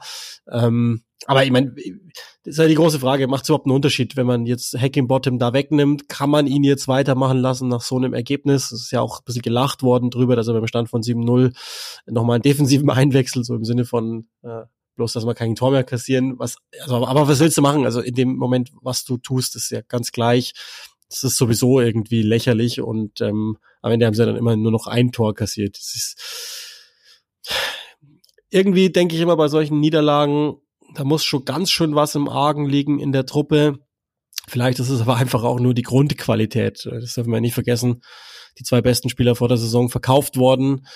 [0.52, 4.16] Ähm, aber ich meine, das ist ja die große Frage, macht es überhaupt einen Unterschied,
[4.16, 6.08] wenn man jetzt Hacking Bottom da wegnimmt?
[6.08, 8.72] Kann man ihn jetzt weitermachen lassen nach so einem Ergebnis?
[8.72, 11.54] Es ist ja auch ein bisschen gelacht worden drüber, dass er beim Stand von 7-0
[12.06, 14.64] nochmal einen defensiven Einwechsel, so im Sinne von äh,
[14.96, 16.40] bloß, dass wir kein Tor mehr kassieren.
[16.40, 17.84] Was, also, aber was willst du machen?
[17.84, 20.54] Also in dem Moment, was du tust, ist ja ganz gleich.
[21.10, 24.88] Das ist sowieso irgendwie lächerlich und ähm, am Ende haben sie dann immer nur noch
[24.88, 25.78] ein Tor kassiert.
[25.78, 26.16] Das ist
[28.50, 30.56] irgendwie denke ich immer bei solchen Niederlagen,
[30.94, 33.80] da muss schon ganz schön was im Argen liegen in der Truppe.
[34.48, 36.86] Vielleicht ist es aber einfach auch nur die Grundqualität.
[36.86, 38.02] Das dürfen wir nicht vergessen.
[38.58, 40.88] Die zwei besten Spieler vor der Saison verkauft worden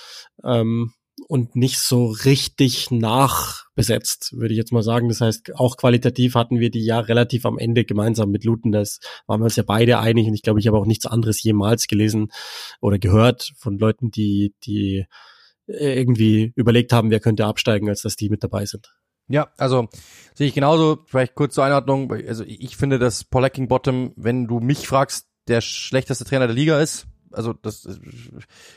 [0.42, 0.92] ähm,
[1.28, 5.08] und nicht so richtig nachbesetzt, würde ich jetzt mal sagen.
[5.08, 8.72] Das heißt, auch qualitativ hatten wir die ja relativ am Ende gemeinsam mit Luton.
[8.72, 11.42] Das waren wir uns ja beide einig und ich glaube, ich habe auch nichts anderes
[11.42, 12.28] jemals gelesen
[12.80, 15.04] oder gehört von Leuten, die, die
[15.66, 18.92] irgendwie überlegt haben, wer könnte absteigen, als dass die mit dabei sind.
[19.28, 19.88] Ja, also
[20.34, 20.98] sehe ich genauso.
[21.06, 22.12] Vielleicht kurz zur Einordnung.
[22.12, 26.80] Also ich finde, dass Paul Bottom, wenn du mich fragst, der schlechteste Trainer der Liga
[26.80, 27.06] ist.
[27.30, 28.00] Also das ist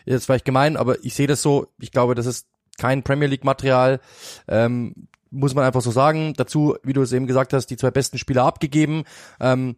[0.06, 1.68] jetzt vielleicht gemein, aber ich sehe das so.
[1.80, 4.00] Ich glaube, das ist kein Premier League Material.
[4.48, 6.34] Ähm, muss man einfach so sagen.
[6.38, 9.04] Dazu, wie du es eben gesagt hast, die zwei besten Spieler abgegeben.
[9.40, 9.76] Ähm,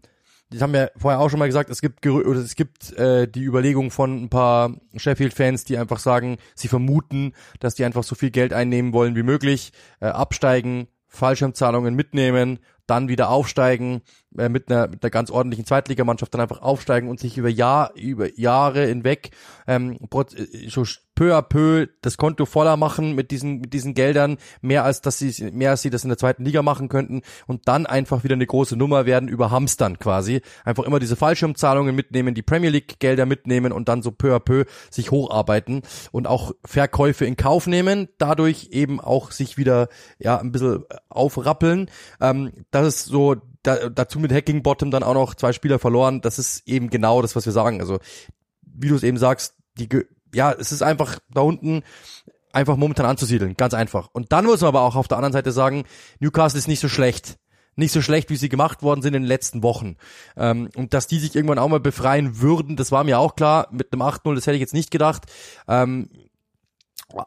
[0.50, 3.44] das haben wir vorher auch schon mal gesagt, es gibt oder es gibt äh, die
[3.44, 8.32] Überlegung von ein paar Sheffield-Fans, die einfach sagen, sie vermuten, dass die einfach so viel
[8.32, 14.02] Geld einnehmen wollen wie möglich, äh, absteigen, Fallschirmzahlungen mitnehmen, dann wieder aufsteigen,
[14.38, 17.94] äh, mit, einer, mit einer ganz ordentlichen Zweitligamannschaft dann einfach aufsteigen und sich über Jahr,
[17.96, 19.32] über Jahre hinweg
[19.68, 20.86] ähm, äh, so
[21.18, 25.18] peu à peu das Konto voller machen mit diesen mit diesen Geldern mehr als dass
[25.18, 28.36] sie mehr als sie das in der zweiten Liga machen könnten und dann einfach wieder
[28.36, 30.42] eine große Nummer werden über Hamstern quasi.
[30.64, 34.40] Einfach immer diese Fallschirmzahlungen mitnehmen die Premier League Gelder mitnehmen und dann so peu à
[34.40, 40.38] peu sich hocharbeiten und auch Verkäufe in Kauf nehmen dadurch eben auch sich wieder ja
[40.38, 41.90] ein bisschen aufrappeln.
[42.22, 46.22] Ähm, das ist so da, dazu mit Hacking Bottom dann auch noch zwei Spieler verloren.
[46.22, 47.80] Das ist eben genau das, was wir sagen.
[47.80, 48.00] Also,
[48.62, 49.88] wie du es eben sagst, die,
[50.34, 51.84] ja, es ist einfach da unten
[52.52, 53.56] einfach momentan anzusiedeln.
[53.56, 54.10] Ganz einfach.
[54.14, 55.84] Und dann muss man aber auch auf der anderen Seite sagen,
[56.20, 57.38] Newcastle ist nicht so schlecht
[57.78, 59.96] nicht so schlecht, wie sie gemacht worden sind in den letzten Wochen.
[60.36, 63.68] Ähm, und dass die sich irgendwann auch mal befreien würden, das war mir auch klar.
[63.72, 65.26] Mit einem 8-0, das hätte ich jetzt nicht gedacht.
[65.68, 66.10] Ähm,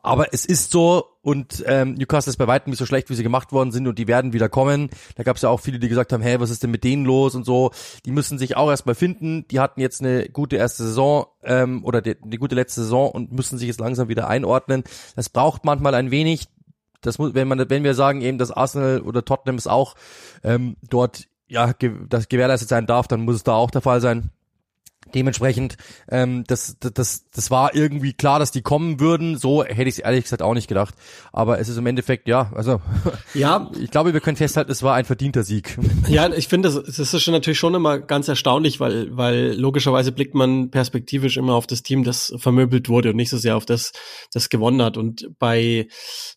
[0.02, 3.22] aber es ist so und ähm, Newcastle ist bei weitem nicht so schlecht, wie sie
[3.22, 4.90] gemacht worden sind und die werden wieder kommen.
[5.16, 7.04] Da gab es ja auch viele, die gesagt haben, hey, was ist denn mit denen
[7.04, 7.70] los und so.
[8.04, 9.46] Die müssen sich auch erstmal finden.
[9.48, 13.32] Die hatten jetzt eine gute erste Saison ähm, oder die, eine gute letzte Saison und
[13.32, 14.84] müssen sich jetzt langsam wieder einordnen.
[15.16, 16.48] Das braucht manchmal ein wenig.
[17.00, 19.94] Das muss, wenn man, wenn wir sagen eben, dass Arsenal oder Tottenham es auch
[20.44, 21.72] ähm, dort ja
[22.08, 24.30] das gewährleistet sein darf, dann muss es da auch der Fall sein.
[25.14, 25.76] Dementsprechend,
[26.08, 29.36] ähm, das, das, das war irgendwie klar, dass die kommen würden.
[29.36, 30.94] So hätte ich es ehrlich gesagt auch nicht gedacht.
[31.32, 32.80] Aber es ist im Endeffekt, ja, also
[33.34, 35.78] ja, ich glaube, wir können festhalten, es war ein verdienter Sieg.
[36.08, 40.11] Ja, ich finde, das, das ist schon natürlich schon immer ganz erstaunlich, weil, weil logischerweise
[40.11, 43.64] blickt man perspektivisch immer auf das Team, das vermöbelt wurde und nicht so sehr auf
[43.64, 43.92] das,
[44.32, 44.96] das gewonnen hat.
[44.96, 45.86] Und bei,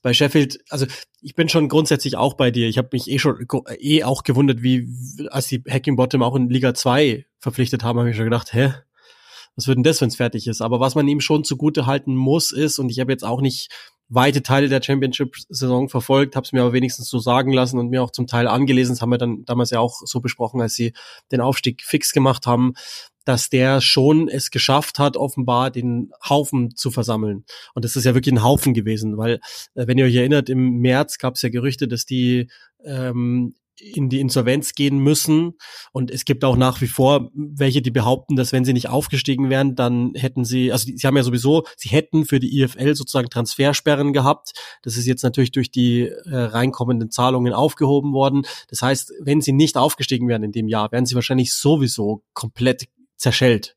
[0.03, 0.85] bei Sheffield, also
[1.23, 2.67] ich bin schon grundsätzlich auch bei dir.
[2.67, 3.47] Ich habe mich eh schon
[3.79, 4.87] eh auch gewundert, wie
[5.29, 8.73] als die Hacking Bottom auch in Liga 2 verpflichtet haben, habe ich schon gedacht, hä?
[9.55, 10.61] Was wird denn das, wenn es fertig ist?
[10.61, 13.69] Aber was man ihm schon zugute halten muss, ist, und ich habe jetzt auch nicht
[14.09, 18.01] weite Teile der Championship-Saison verfolgt, habe es mir aber wenigstens so sagen lassen und mir
[18.01, 18.95] auch zum Teil angelesen.
[18.95, 20.93] Das haben wir dann damals ja auch so besprochen, als sie
[21.31, 22.73] den Aufstieg fix gemacht haben,
[23.25, 27.45] dass der schon es geschafft hat, offenbar den Haufen zu versammeln.
[27.73, 29.39] Und das ist ja wirklich ein Haufen gewesen, weil,
[29.75, 32.49] äh, wenn ihr euch erinnert, im März gab es ja Gerüchte, dass die
[32.83, 35.53] ähm, in die Insolvenz gehen müssen.
[35.91, 39.49] Und es gibt auch nach wie vor welche, die behaupten, dass wenn sie nicht aufgestiegen
[39.49, 43.29] wären, dann hätten sie, also sie haben ja sowieso, sie hätten für die IFL sozusagen
[43.29, 44.53] Transfersperren gehabt.
[44.81, 48.43] Das ist jetzt natürlich durch die äh, reinkommenden Zahlungen aufgehoben worden.
[48.69, 52.87] Das heißt, wenn sie nicht aufgestiegen wären in dem Jahr, wären sie wahrscheinlich sowieso komplett
[53.17, 53.75] zerschellt.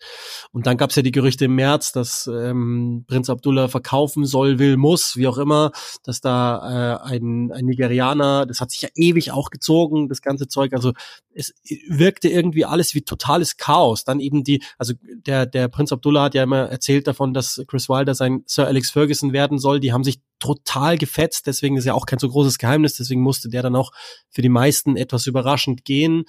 [0.52, 4.58] Und dann gab es ja die Gerüchte im März, dass ähm, Prinz Abdullah verkaufen soll,
[4.58, 5.72] will, muss, wie auch immer,
[6.02, 10.48] dass da äh, ein, ein Nigerianer, das hat sich ja ewig auch gezogen, das ganze
[10.48, 10.72] Zeug.
[10.72, 10.92] Also
[11.34, 11.54] es
[11.88, 14.04] wirkte irgendwie alles wie totales Chaos.
[14.04, 17.88] Dann eben die, also der, der Prinz Abdullah hat ja immer erzählt davon, dass Chris
[17.88, 19.80] Wilder sein Sir Alex Ferguson werden soll.
[19.80, 23.48] Die haben sich total gefetzt, deswegen ist ja auch kein so großes Geheimnis, deswegen musste
[23.48, 23.92] der dann auch
[24.30, 26.24] für die meisten etwas überraschend gehen.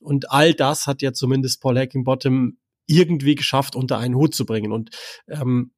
[0.00, 2.56] Und all das hat ja zumindest Paul Hackingbottom
[2.86, 4.72] irgendwie geschafft, unter einen Hut zu bringen.
[4.72, 4.90] Und
[5.28, 5.72] ähm,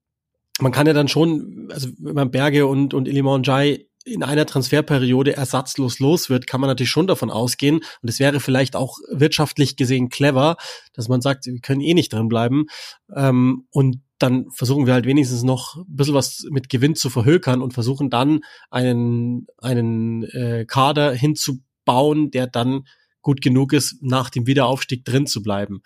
[0.61, 4.47] man kann ja dann schon, also wenn man Berge und, und Iliman Jai in einer
[4.47, 7.77] Transferperiode ersatzlos los wird, kann man natürlich schon davon ausgehen.
[7.77, 10.57] Und es wäre vielleicht auch wirtschaftlich gesehen clever,
[10.93, 12.67] dass man sagt, wir können eh nicht drin bleiben.
[13.15, 17.61] Ähm, und dann versuchen wir halt wenigstens noch ein bisschen was mit Gewinn zu verhökern
[17.61, 22.87] und versuchen dann einen, einen äh, Kader hinzubauen, der dann
[23.21, 25.83] gut genug ist, nach dem Wiederaufstieg drin zu bleiben.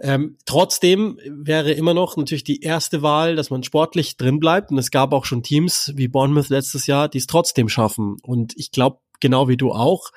[0.00, 4.70] Ähm, trotzdem wäre immer noch natürlich die erste Wahl, dass man sportlich drin bleibt.
[4.70, 8.16] Und es gab auch schon Teams wie Bournemouth letztes Jahr, die es trotzdem schaffen.
[8.22, 10.10] Und ich glaube, genau wie du auch,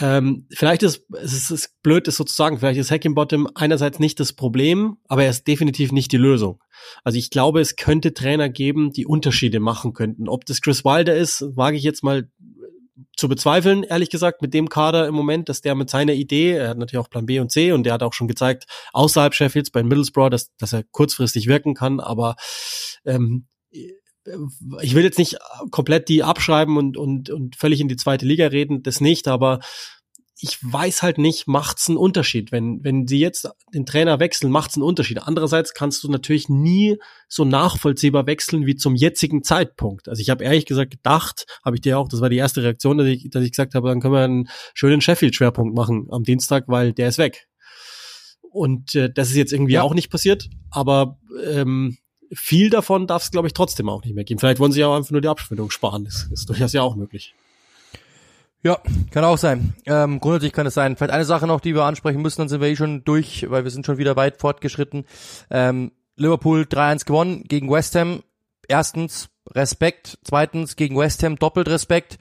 [0.00, 4.98] ähm, vielleicht ist es ist blöd, ist sozusagen, vielleicht ist Hackingbottom einerseits nicht das Problem,
[5.08, 6.62] aber er ist definitiv nicht die Lösung.
[7.02, 10.28] Also ich glaube, es könnte Trainer geben, die Unterschiede machen könnten.
[10.28, 12.30] Ob das Chris Wilder ist, wage ich jetzt mal
[13.16, 16.68] zu bezweifeln, ehrlich gesagt, mit dem Kader im Moment, dass der mit seiner Idee, er
[16.70, 19.70] hat natürlich auch Plan B und C und der hat auch schon gezeigt, außerhalb Sheffields
[19.70, 22.36] bei Middlesbrough, dass, dass er kurzfristig wirken kann, aber
[23.04, 23.48] ähm,
[24.82, 25.36] ich will jetzt nicht
[25.70, 29.60] komplett die abschreiben und, und, und völlig in die zweite Liga reden, das nicht, aber
[30.40, 32.52] ich weiß halt nicht, macht's einen Unterschied.
[32.52, 35.18] Wenn, wenn sie jetzt den Trainer wechseln, macht's einen Unterschied.
[35.18, 36.96] Andererseits kannst du natürlich nie
[37.28, 40.08] so nachvollziehbar wechseln wie zum jetzigen Zeitpunkt.
[40.08, 42.98] Also ich habe ehrlich gesagt gedacht, habe ich dir auch, das war die erste Reaktion,
[42.98, 46.64] dass ich, dass ich gesagt habe, dann können wir einen schönen Sheffield-Schwerpunkt machen am Dienstag,
[46.68, 47.48] weil der ist weg.
[48.50, 49.82] Und äh, das ist jetzt irgendwie ja.
[49.82, 51.98] auch nicht passiert, aber ähm,
[52.32, 54.38] viel davon darf es, glaube ich, trotzdem auch nicht mehr geben.
[54.40, 56.04] Vielleicht wollen sie ja auch einfach nur die Abschwindung sparen.
[56.04, 57.34] Das ist durchaus ja auch möglich.
[58.62, 58.78] Ja,
[59.12, 59.74] kann auch sein.
[59.86, 60.96] Ähm, grundsätzlich kann es sein.
[60.96, 63.64] Vielleicht eine Sache noch, die wir ansprechen müssen, dann sind wir eh schon durch, weil
[63.64, 65.04] wir sind schon wieder weit fortgeschritten.
[65.50, 68.22] Ähm, Liverpool 3-1 gewonnen gegen West Ham.
[68.66, 72.18] Erstens Respekt, zweitens gegen West Ham doppelt Respekt.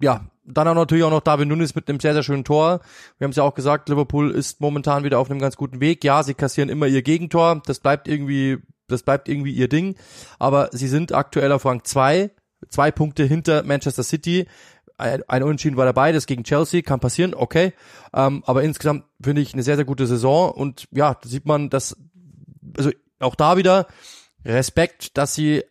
[0.00, 2.80] Ja, dann auch natürlich auch noch David Nunes mit einem sehr, sehr schönen Tor.
[3.18, 6.02] Wir haben es ja auch gesagt, Liverpool ist momentan wieder auf einem ganz guten Weg.
[6.04, 7.62] Ja, sie kassieren immer ihr Gegentor.
[7.66, 8.58] Das bleibt irgendwie,
[8.88, 9.96] das bleibt irgendwie ihr Ding.
[10.38, 12.30] Aber sie sind aktuell auf Rang 2,
[12.68, 14.46] zwei Punkte hinter Manchester City
[14.98, 17.72] ein Unentschieden war dabei, das gegen Chelsea, kann passieren, okay.
[18.12, 21.96] Ähm, aber insgesamt finde ich eine sehr, sehr gute Saison und ja, sieht man, dass,
[22.76, 23.86] also auch da wieder
[24.44, 25.64] Respekt, dass sie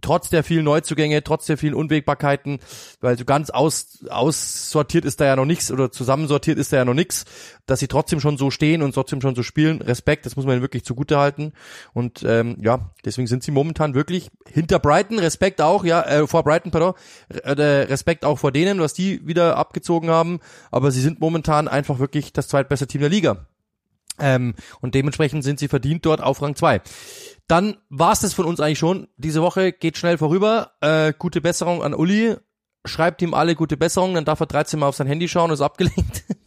[0.00, 2.58] trotz der vielen Neuzugänge, trotz der vielen Unwägbarkeiten,
[3.00, 6.84] weil so ganz aus, aussortiert ist da ja noch nichts oder zusammensortiert ist da ja
[6.84, 7.24] noch nichts,
[7.66, 9.82] dass sie trotzdem schon so stehen und trotzdem schon so spielen.
[9.82, 11.52] Respekt, das muss man wirklich zugute halten.
[11.92, 15.18] Und ähm, ja, deswegen sind sie momentan wirklich hinter Brighton.
[15.18, 16.94] Respekt auch, ja, äh, vor Brighton, pardon.
[17.28, 20.40] Äh, Respekt auch vor denen, was die wieder abgezogen haben.
[20.70, 23.46] Aber sie sind momentan einfach wirklich das zweitbeste Team der Liga.
[24.20, 26.80] Ähm, und dementsprechend sind sie verdient dort auf Rang 2.
[27.48, 29.08] Dann war's das von uns eigentlich schon.
[29.16, 30.72] Diese Woche geht schnell vorüber.
[30.82, 32.36] Äh, gute Besserung an Uli.
[32.84, 35.60] Schreibt ihm alle gute Besserung, dann darf er 13 Mal auf sein Handy schauen ist
[35.60, 36.24] abgelenkt.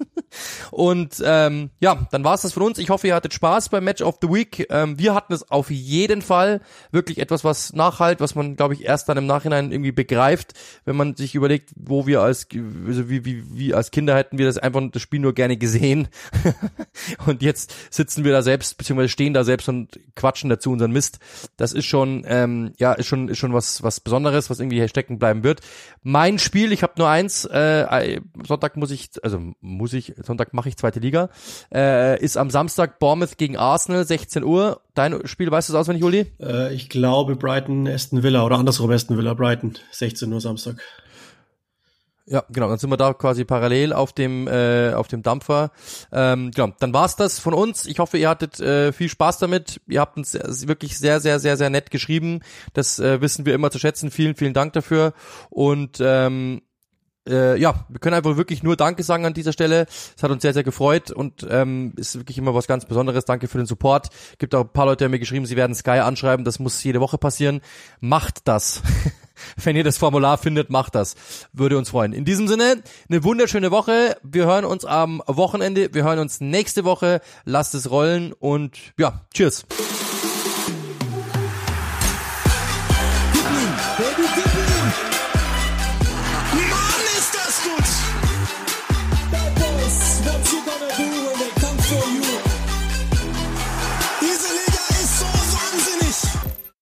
[0.72, 2.78] Und ähm, ja, dann war's das von uns.
[2.80, 4.65] Ich hoffe, ihr hattet Spaß beim Match of the Week.
[4.69, 6.61] Ähm, wir hatten es auf jeden Fall
[6.91, 10.53] wirklich etwas, was nachhalt, was man, glaube ich, erst dann im Nachhinein irgendwie begreift,
[10.86, 12.47] wenn man sich überlegt, wo wir als
[12.88, 16.07] also wie, wie, wie als Kinder hätten wir das einfach das Spiel nur gerne gesehen.
[17.26, 21.19] und jetzt sitzen wir da selbst, beziehungsweise stehen da selbst und quatschen dazu unseren Mist.
[21.57, 24.88] Das ist schon, ähm, ja, ist schon, ist schon was, was Besonderes, was irgendwie hier
[24.88, 25.59] stecken bleiben wird.
[26.01, 30.70] Mein Spiel, ich habe nur eins, äh, Sonntag muss ich, also muss ich Sonntag mache
[30.70, 31.30] ich zweite Liga,
[31.74, 34.82] äh, ist am Samstag Bournemouth gegen Arsenal, 16 Uhr.
[34.93, 36.32] Dein Spiel, weißt du es auswendig, Uli?
[36.39, 40.80] Äh, ich glaube Brighton, Aston Villa oder andersrum Aston Villa, Brighton, 16 Uhr Samstag.
[42.28, 45.72] Ja, genau, dann sind wir da quasi parallel auf dem äh, auf dem Dampfer.
[46.12, 47.88] Ähm, genau, dann war's das von uns.
[47.88, 49.82] Ich hoffe, ihr hattet äh, viel Spaß damit.
[49.88, 50.38] Ihr habt uns
[50.68, 52.41] wirklich sehr, sehr, sehr, sehr nett geschrieben.
[52.74, 54.12] Das äh, wissen wir immer zu schätzen.
[54.12, 55.14] Vielen, vielen Dank dafür.
[55.49, 56.62] Und ähm,
[57.28, 59.86] äh, ja, wir können einfach wirklich nur Danke sagen an dieser Stelle.
[60.15, 63.26] Es hat uns sehr, sehr gefreut und ähm, ist wirklich immer was ganz Besonderes.
[63.26, 64.09] Danke für den Support.
[64.39, 66.45] Gibt auch ein paar Leute, die haben mir geschrieben, sie werden Sky anschreiben.
[66.45, 67.61] Das muss jede Woche passieren.
[67.99, 68.82] Macht das.
[69.63, 71.15] Wenn ihr das Formular findet, macht das.
[71.53, 72.13] Würde uns freuen.
[72.13, 74.17] In diesem Sinne, eine wunderschöne Woche.
[74.24, 75.93] Wir hören uns am Wochenende.
[75.93, 77.22] Wir hören uns nächste Woche.
[77.45, 79.65] Lasst es rollen und ja, tschüss.